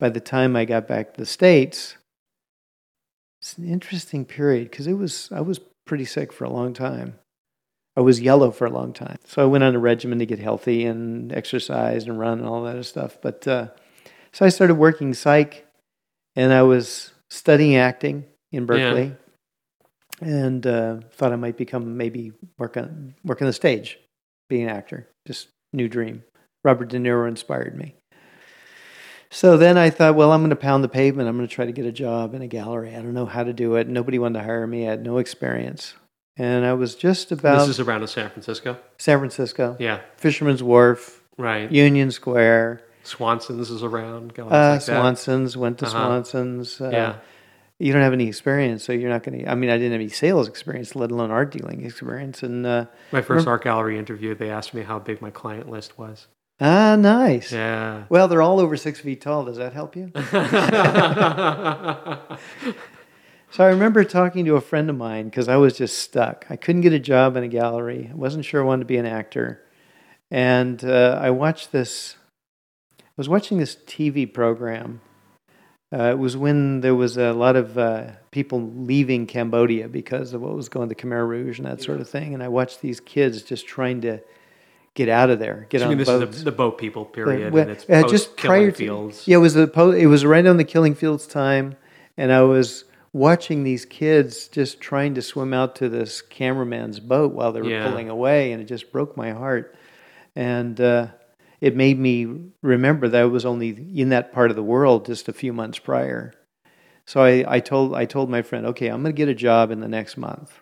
[0.00, 1.98] By the time I got back to the States,
[3.38, 7.18] it's an interesting period because it was I was pretty sick for a long time.
[7.94, 9.18] I was yellow for a long time.
[9.26, 12.62] So I went on a regimen to get healthy and exercise and run and all
[12.62, 13.18] that stuff.
[13.20, 13.66] But uh,
[14.32, 15.66] so I started working psych
[16.34, 19.12] and I was studying acting in Berkeley
[20.22, 20.26] yeah.
[20.26, 23.98] and uh, thought I might become maybe work on, work on the stage,
[24.48, 25.08] be an actor.
[25.26, 26.24] Just new dream.
[26.64, 27.94] Robert De Niro inspired me.
[29.30, 31.28] So then I thought, well, I'm going to pound the pavement.
[31.28, 32.94] I'm going to try to get a job in a gallery.
[32.94, 33.88] I don't know how to do it.
[33.88, 34.86] Nobody wanted to hire me.
[34.86, 35.94] I had no experience.
[36.36, 37.60] And I was just about.
[37.60, 38.78] This is around in San Francisco?
[38.98, 39.76] San Francisco.
[39.80, 40.00] Yeah.
[40.16, 41.22] Fisherman's Wharf.
[41.38, 41.70] Right.
[41.70, 42.82] Union Square.
[43.02, 44.32] Swanson's is around.
[44.38, 45.92] Uh, like Swanson's, went to uh-huh.
[45.96, 46.80] Swanson's.
[46.80, 47.16] Uh, yeah.
[47.78, 49.50] You don't have any experience, so you're not going to.
[49.50, 52.42] I mean, I didn't have any sales experience, let alone art dealing experience.
[52.42, 55.68] And uh, my first remember, art gallery interview, they asked me how big my client
[55.68, 56.26] list was.
[56.58, 57.52] Ah, nice.
[57.52, 58.04] Yeah.
[58.08, 59.44] Well, they're all over six feet tall.
[59.44, 60.10] Does that help you?
[63.50, 66.46] so I remember talking to a friend of mine because I was just stuck.
[66.48, 68.08] I couldn't get a job in a gallery.
[68.10, 69.62] I wasn't sure I wanted to be an actor.
[70.30, 72.16] And uh, I watched this,
[73.00, 75.02] I was watching this TV program.
[75.92, 80.42] Uh, it was when there was a lot of uh, people leaving Cambodia because of
[80.42, 82.34] what was going to Khmer Rouge and that sort of thing.
[82.34, 84.20] And I watched these kids just trying to
[84.94, 85.68] get out of there.
[85.70, 87.52] Get so on mean, this is the, the, boat people period.
[87.52, 89.28] Well, and it's uh, just prior to, fields.
[89.28, 91.76] Yeah, it was a po- it was right on the killing fields time,
[92.16, 97.32] and I was watching these kids just trying to swim out to this cameraman's boat
[97.32, 97.88] while they were yeah.
[97.88, 99.76] pulling away, and it just broke my heart,
[100.34, 101.08] and uh,
[101.60, 105.28] it made me remember that I was only in that part of the world just
[105.28, 106.34] a few months prior.
[107.06, 109.70] So I, I told I told my friend, okay, I'm going to get a job
[109.70, 110.52] in the next month.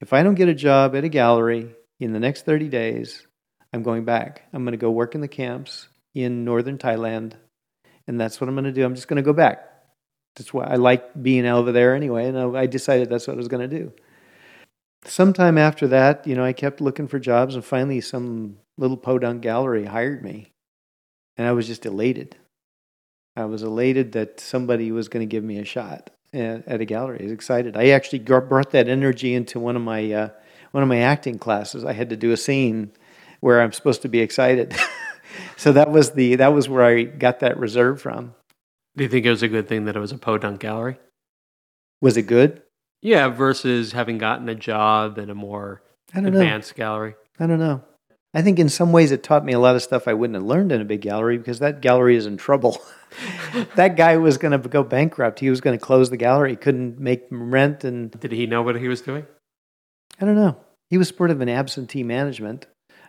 [0.00, 3.26] If I don't get a job at a gallery in the next 30 days,
[3.72, 4.42] I'm going back.
[4.52, 7.34] I'm going to go work in the camps in northern Thailand,
[8.06, 8.84] and that's what I'm going to do.
[8.84, 9.70] I'm just going to go back.
[10.36, 13.48] That's why I like being over there anyway, and I decided that's what I was
[13.48, 13.92] going to do.
[15.04, 19.42] Sometime after that, you know, I kept looking for jobs, and finally, some little podunk
[19.42, 20.52] gallery hired me,
[21.36, 22.36] and I was just elated.
[23.36, 26.84] I was elated that somebody was going to give me a shot at, at, a
[26.84, 27.18] gallery.
[27.20, 27.76] I was excited.
[27.76, 30.28] I actually brought that energy into one of my uh,
[30.70, 31.84] one of my acting classes.
[31.84, 32.92] I had to do a scene
[33.40, 34.74] where I'm supposed to be excited.
[35.56, 38.34] so that was the that was where I got that reserve from.
[38.96, 40.98] Do you think it was a good thing that it was a podunk gallery?
[42.00, 42.62] Was it good?
[43.02, 45.82] Yeah, versus having gotten a job in a more
[46.14, 46.76] advanced know.
[46.76, 47.14] gallery.
[47.38, 47.82] I don't know.
[48.34, 50.44] I think in some ways it taught me a lot of stuff I wouldn't have
[50.44, 52.82] learned in a big gallery because that gallery is in trouble.
[53.76, 55.38] that guy was going to go bankrupt.
[55.38, 56.50] He was going to close the gallery.
[56.50, 59.24] He couldn't make rent and Did he know what he was doing?
[60.20, 60.56] I don't know.
[60.90, 62.66] He was sort of an absentee management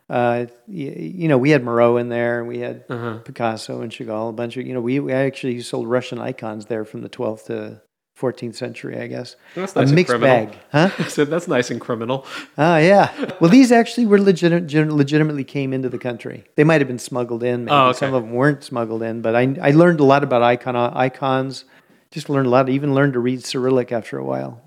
[0.10, 3.20] uh, you, you, know, we had Miró in there, we had uh-huh.
[3.20, 6.86] Picasso and Chagall, a bunch of, you know, we, we actually sold Russian icons there
[6.86, 7.82] from the 12th to
[8.20, 9.36] 14th century, I guess.
[9.56, 10.90] That's nice a mixed bag, huh?
[11.00, 12.26] I said that's nice and criminal.
[12.58, 13.12] Ah, yeah.
[13.42, 16.46] Well, these actually were legit, legitimately came into the country.
[16.56, 17.66] They might have been smuggled in.
[17.66, 17.76] Maybe.
[17.76, 18.00] Oh, okay.
[18.00, 21.66] Some of them weren't smuggled in, but I, I learned a lot about icon icons.
[22.12, 22.70] Just learned a lot.
[22.70, 24.62] Even learned to read Cyrillic after a while.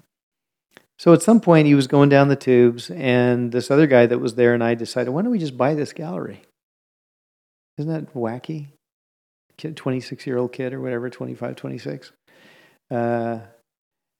[0.98, 4.18] So at some point, he was going down the tubes, and this other guy that
[4.18, 6.42] was there and I decided, why don't we just buy this gallery?
[7.78, 8.68] Isn't that wacky?
[9.56, 12.12] Kid, 26 year old kid or whatever, 25, 26.
[12.90, 13.40] Uh,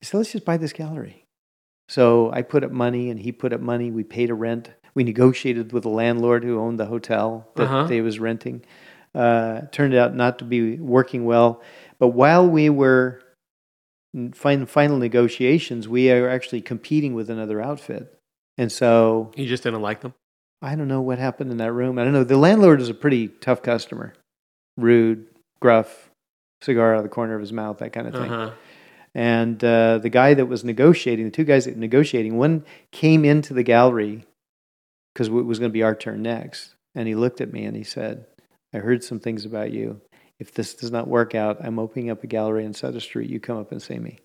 [0.03, 1.25] so let's just buy this gallery.
[1.89, 3.91] So I put up money, and he put up money.
[3.91, 4.71] We paid a rent.
[4.95, 7.85] We negotiated with the landlord who owned the hotel that uh-huh.
[7.85, 8.65] they was renting.
[9.15, 11.63] Uh, turned out not to be working well.
[11.99, 13.23] But while we were
[14.35, 18.19] final negotiations, we are actually competing with another outfit.
[18.57, 19.33] And so.
[19.37, 20.15] You just didn't like them?
[20.61, 21.99] I don't know what happened in that room.
[21.99, 22.25] I don't know.
[22.25, 24.15] The landlord is a pretty tough customer
[24.77, 25.27] rude,
[25.61, 26.08] gruff,
[26.63, 28.33] cigar out of the corner of his mouth, that kind of thing.
[28.33, 28.51] Uh-huh.
[29.15, 33.25] And uh, the guy that was negotiating, the two guys that were negotiating, one came
[33.25, 34.25] into the gallery
[35.13, 36.75] because it was going to be our turn next.
[36.95, 38.27] And he looked at me and he said,
[38.73, 40.01] I heard some things about you
[40.39, 43.29] if this does not work out, I'm opening up a gallery in Sutter Street.
[43.29, 44.19] You come up and see me.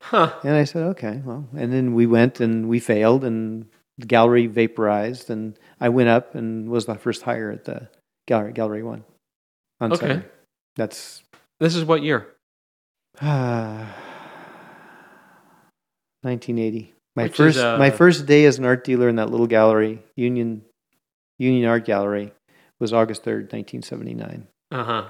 [0.00, 0.32] Huh.
[0.44, 3.66] And I said, okay, well, and then we went and we failed, and
[3.98, 7.88] the gallery vaporized, and I went up and was the first hire at the
[8.26, 9.04] gallery, Gallery One.
[9.80, 10.00] On Okay.
[10.06, 10.26] Saturday.
[10.76, 11.22] That's
[11.64, 12.26] This is what year?
[13.22, 13.86] uh,
[16.20, 16.92] 1980.
[17.16, 19.46] My Which is, first my uh, first day as an art dealer in that little
[19.46, 20.60] gallery, Union
[21.38, 22.34] Union Art Gallery,
[22.80, 24.46] was August 3rd, 1979.
[24.72, 25.04] Uh huh.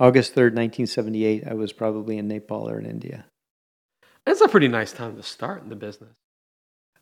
[0.00, 3.24] August 3rd, 1978, I was probably in Nepal or in India.
[4.26, 6.16] That's a pretty nice time to start in the business.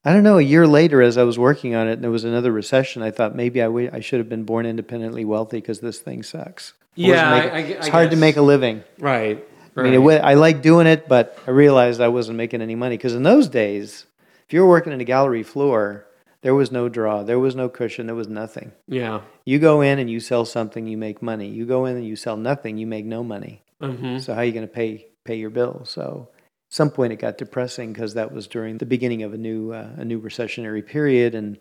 [0.04, 0.36] I don't know.
[0.36, 3.10] A year later, as I was working on it, and there was another recession, I
[3.10, 6.74] thought maybe I I should have been born independently wealthy because this thing sucks.
[7.06, 8.82] Yeah, I- I it's hard to make a living.
[8.98, 9.44] Right.
[9.76, 12.96] I mean, it, I like doing it, but I realized I wasn't making any money
[12.96, 14.06] because in those days,
[14.46, 16.04] if you were working in a gallery floor,
[16.42, 18.72] there was no draw, there was no cushion, there was nothing.
[18.88, 19.20] yeah.
[19.44, 21.48] You go in and you sell something, you make money.
[21.48, 23.62] You go in and you sell nothing, you make no money.
[23.80, 25.82] hmm So how are you going to pay pay your bill?
[25.84, 26.28] So
[26.68, 29.72] at some point it got depressing because that was during the beginning of a new
[29.72, 31.56] uh, a new recessionary period, and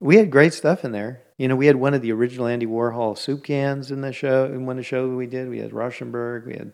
[0.00, 1.22] we had great stuff in there.
[1.42, 4.44] You know, we had one of the original Andy Warhol soup cans in the show
[4.44, 5.48] in one of the shows we did.
[5.48, 6.72] We had Rauschenberg, we had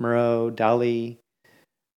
[0.00, 1.18] Miró, Dali,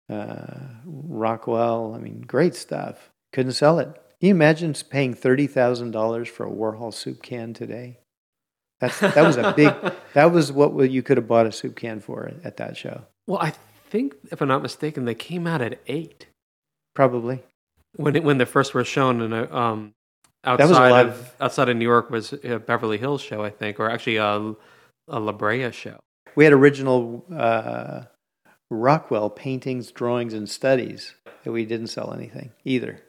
[0.09, 1.93] uh, Rockwell.
[1.95, 3.11] I mean, great stuff.
[3.35, 3.89] Couldn't sell it.
[4.19, 7.99] Can you imagine paying thirty thousand dollars for a Warhol soup can today?
[8.81, 9.75] That's that was a big.
[10.14, 13.03] That was what you could have bought a soup can for at that show.
[13.27, 13.53] Well, I
[13.91, 16.29] think, if I'm not mistaken, they came out at eight
[16.95, 17.43] Probably.
[17.97, 19.93] when it, when they first were shown in a um
[20.45, 23.91] outside of, of- outside of New York was a Beverly Hills show, I think, or
[23.91, 24.55] actually a,
[25.09, 25.99] a La Brea show.
[26.34, 28.03] We had original uh,
[28.70, 31.14] Rockwell paintings, drawings, and studies
[31.45, 33.01] that we didn't sell anything either.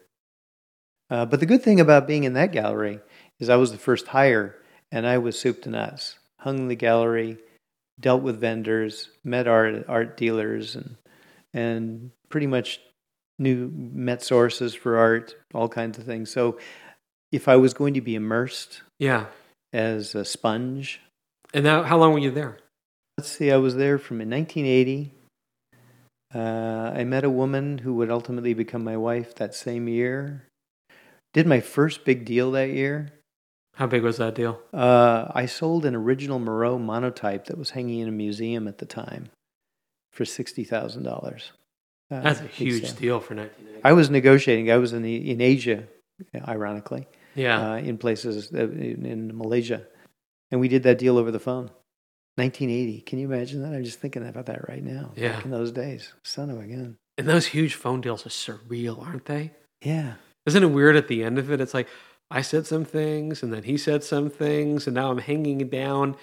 [1.10, 3.00] Uh, but the good thing about being in that gallery
[3.40, 4.56] is I was the first hire,
[4.92, 6.18] and I was soup to nuts.
[6.40, 7.38] Hung the gallery,
[7.98, 10.96] dealt with vendors, met art art dealers, and
[11.52, 12.80] and pretty much
[13.38, 16.30] knew met sources for art, all kinds of things.
[16.30, 16.58] So
[17.32, 19.26] if I was going to be immersed Yeah.
[19.72, 21.00] as a sponge,
[21.54, 22.58] And now, how long were you there?
[23.16, 25.12] Let's see, I was there from 1980.
[26.34, 30.44] Uh, I met a woman who would ultimately become my wife that same year.
[31.32, 33.12] Did my first big deal that year.
[33.76, 34.60] How big was that deal?
[34.74, 38.86] Uh, I sold an original Miró monotype that was hanging in a museum at the
[38.86, 39.30] time
[40.12, 41.06] for $60,000.
[42.10, 42.94] Uh, That's a huge sale.
[42.96, 43.80] deal for 1980.
[43.84, 44.70] I was negotiating.
[44.70, 45.84] I was in, the, in Asia,
[46.46, 47.72] ironically, Yeah.
[47.72, 49.86] uh, in places, uh, in, in Malaysia.
[50.50, 51.70] And we did that deal over the phone.
[52.36, 53.00] 1980.
[53.02, 53.74] Can you imagine that?
[53.74, 55.12] I'm just thinking about that right now.
[55.16, 55.32] Yeah.
[55.32, 56.12] Back in those days.
[56.22, 56.96] Son of a gun.
[57.18, 59.52] and those huge phone deals are surreal, aren't they?
[59.82, 60.14] Yeah.
[60.46, 61.60] Isn't it weird at the end of it?
[61.60, 61.88] It's like
[62.30, 66.16] I said some things, and then he said some things, and now I'm hanging down,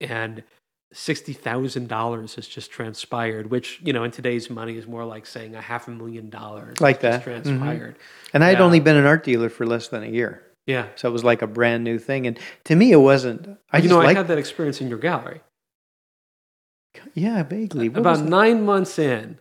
[0.00, 0.44] and
[0.92, 3.50] sixty thousand dollars has just transpired.
[3.50, 6.80] Which you know, in today's money, is more like saying a half a million dollars
[6.80, 7.20] Like that.
[7.20, 7.24] Mhm.
[7.24, 7.96] transpired.
[8.32, 8.64] And I had Yeah.
[8.64, 10.42] only been an art dealer for less than a year.
[10.66, 12.26] Yeah, So it was like a brand new thing.
[12.26, 13.58] And to me, it wasn't.
[13.72, 15.40] I you just know, I had that experience in your gallery.
[17.14, 17.88] Yeah, vaguely.
[17.88, 19.38] What About nine months in,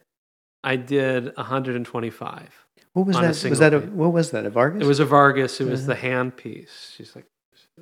[0.63, 2.65] I did 125.
[2.93, 3.49] What was that?
[3.49, 4.45] Was that a, what was that?
[4.45, 4.83] A Vargas?
[4.83, 5.59] It was a Vargas.
[5.59, 5.87] It was Uh-huh.
[5.89, 6.93] the hand piece.
[6.95, 7.25] She's like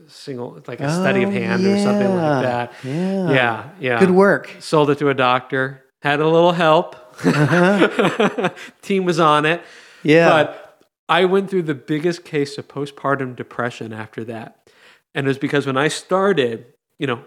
[0.08, 2.74] single, like a study of Oh, hand or something like that.
[2.84, 3.32] Yeah.
[3.32, 4.00] Yeah, yeah.
[4.00, 4.56] Good work.
[4.60, 5.84] Sold it to a doctor.
[6.02, 6.96] Had a little help.
[8.82, 9.60] Team was on it.
[9.60, 9.68] Uh-huh.
[10.04, 10.30] Yeah.
[10.30, 14.70] But I went through the biggest case of postpartum depression after that.
[15.14, 16.66] And it was because when I started,
[17.00, 17.24] you know,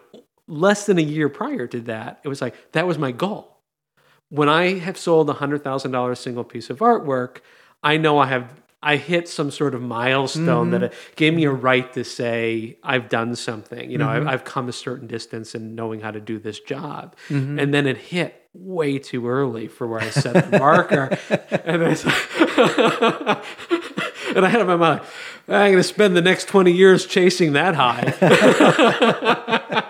[0.47, 3.57] less than a year prior to that, it was like that was my goal.
[4.31, 7.39] When I have sold a hundred thousand dollar single piece of artwork,
[7.83, 10.93] I know I have I hit some sort of milestone that mm-hmm.
[10.93, 13.91] it gave me a right to say I've done something.
[13.91, 14.29] You know, I've, mm-hmm.
[14.29, 17.17] I've come a certain distance in knowing how to do this job.
[17.29, 17.59] Mm-hmm.
[17.59, 21.19] And then it hit way too early for where I set the marker.
[21.65, 22.05] and, it's,
[24.37, 25.01] and I had in my mind,
[25.49, 28.15] I'm going to spend the next 20 years chasing that high.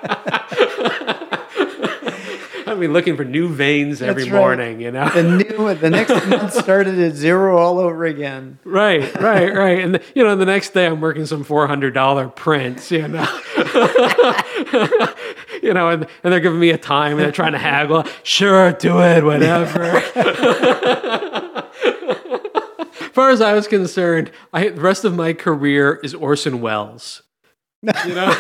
[2.81, 4.33] Be looking for new veins every right.
[4.33, 5.09] morning, you know?
[5.11, 8.59] the new the next month started at zero all over again.
[8.65, 9.81] Right, right, right.
[9.81, 13.27] And you know, the next day I'm working some four hundred dollar prints, you know.
[15.63, 18.05] you know, and, and they're giving me a time and they're trying to haggle.
[18.23, 19.83] Sure, do it, whatever.
[19.85, 20.03] as
[23.13, 27.23] far as I was concerned, I the rest of my career is Orson Welles.
[27.83, 28.33] You know?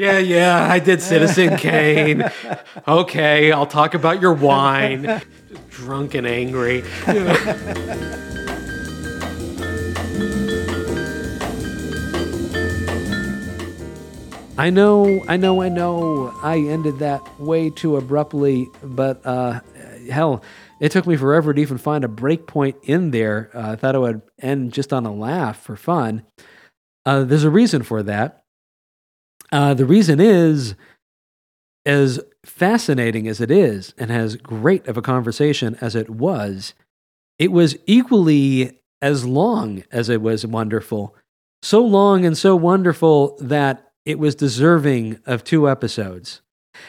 [0.00, 2.24] Yeah, yeah, I did Citizen Kane.
[2.88, 5.20] Okay, I'll talk about your wine.
[5.68, 6.82] Drunk and angry.
[14.56, 16.34] I know, I know, I know.
[16.42, 19.60] I ended that way too abruptly, but uh,
[20.10, 20.42] hell,
[20.80, 23.50] it took me forever to even find a break point in there.
[23.54, 26.24] Uh, I thought it would end just on a laugh for fun.
[27.06, 28.39] Uh, there's a reason for that.
[29.52, 30.74] Uh, the reason is,
[31.84, 36.74] as fascinating as it is, and as great of a conversation as it was,
[37.38, 41.16] it was equally as long as it was wonderful.
[41.62, 46.42] So long and so wonderful that it was deserving of two episodes.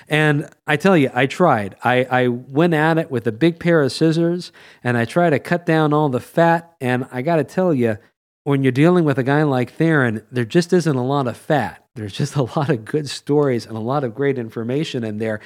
[0.07, 1.75] And I tell you, I tried.
[1.83, 4.51] I, I went at it with a big pair of scissors
[4.83, 6.73] and I tried to cut down all the fat.
[6.79, 7.97] And I got to tell you,
[8.43, 11.85] when you're dealing with a guy like Theron, there just isn't a lot of fat.
[11.95, 15.39] There's just a lot of good stories and a lot of great information in there.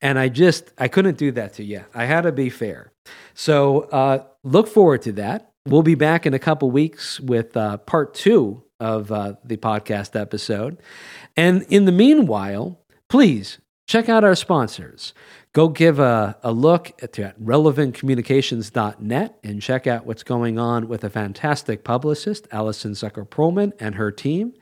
[0.00, 1.84] And I just, I couldn't do that to you.
[1.94, 2.92] I had to be fair.
[3.34, 5.52] So uh, look forward to that.
[5.66, 10.18] We'll be back in a couple weeks with uh, part two of uh, the podcast
[10.18, 10.78] episode.
[11.36, 15.12] And in the meanwhile, please check out our sponsors.
[15.52, 21.02] Go give a, a look at, at relevantcommunications.net and check out what's going on with
[21.02, 24.52] a fantastic publicist, Allison Zucker Perlman, and her team.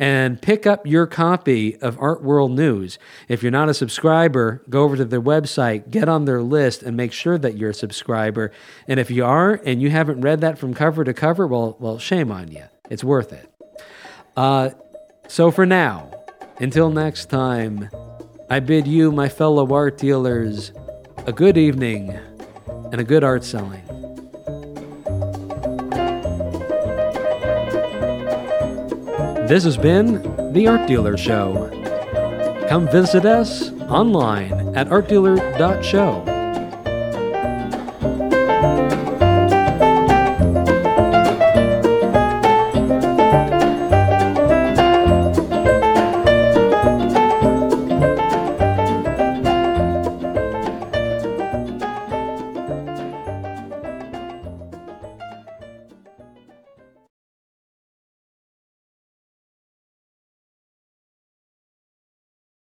[0.00, 2.98] And pick up your copy of Art World News.
[3.28, 6.96] If you're not a subscriber, go over to their website, get on their list, and
[6.96, 8.50] make sure that you're a subscriber.
[8.88, 12.00] And if you are and you haven't read that from cover to cover, well, well,
[12.00, 12.64] shame on you.
[12.90, 13.48] It's worth it.
[14.36, 14.70] Uh,
[15.28, 16.10] so for now,
[16.58, 17.88] until next time,
[18.52, 20.72] I bid you, my fellow art dealers,
[21.26, 22.10] a good evening
[22.92, 23.80] and a good art selling.
[29.48, 30.20] This has been
[30.52, 31.70] The Art Dealer Show.
[32.68, 36.31] Come visit us online at artdealer.show.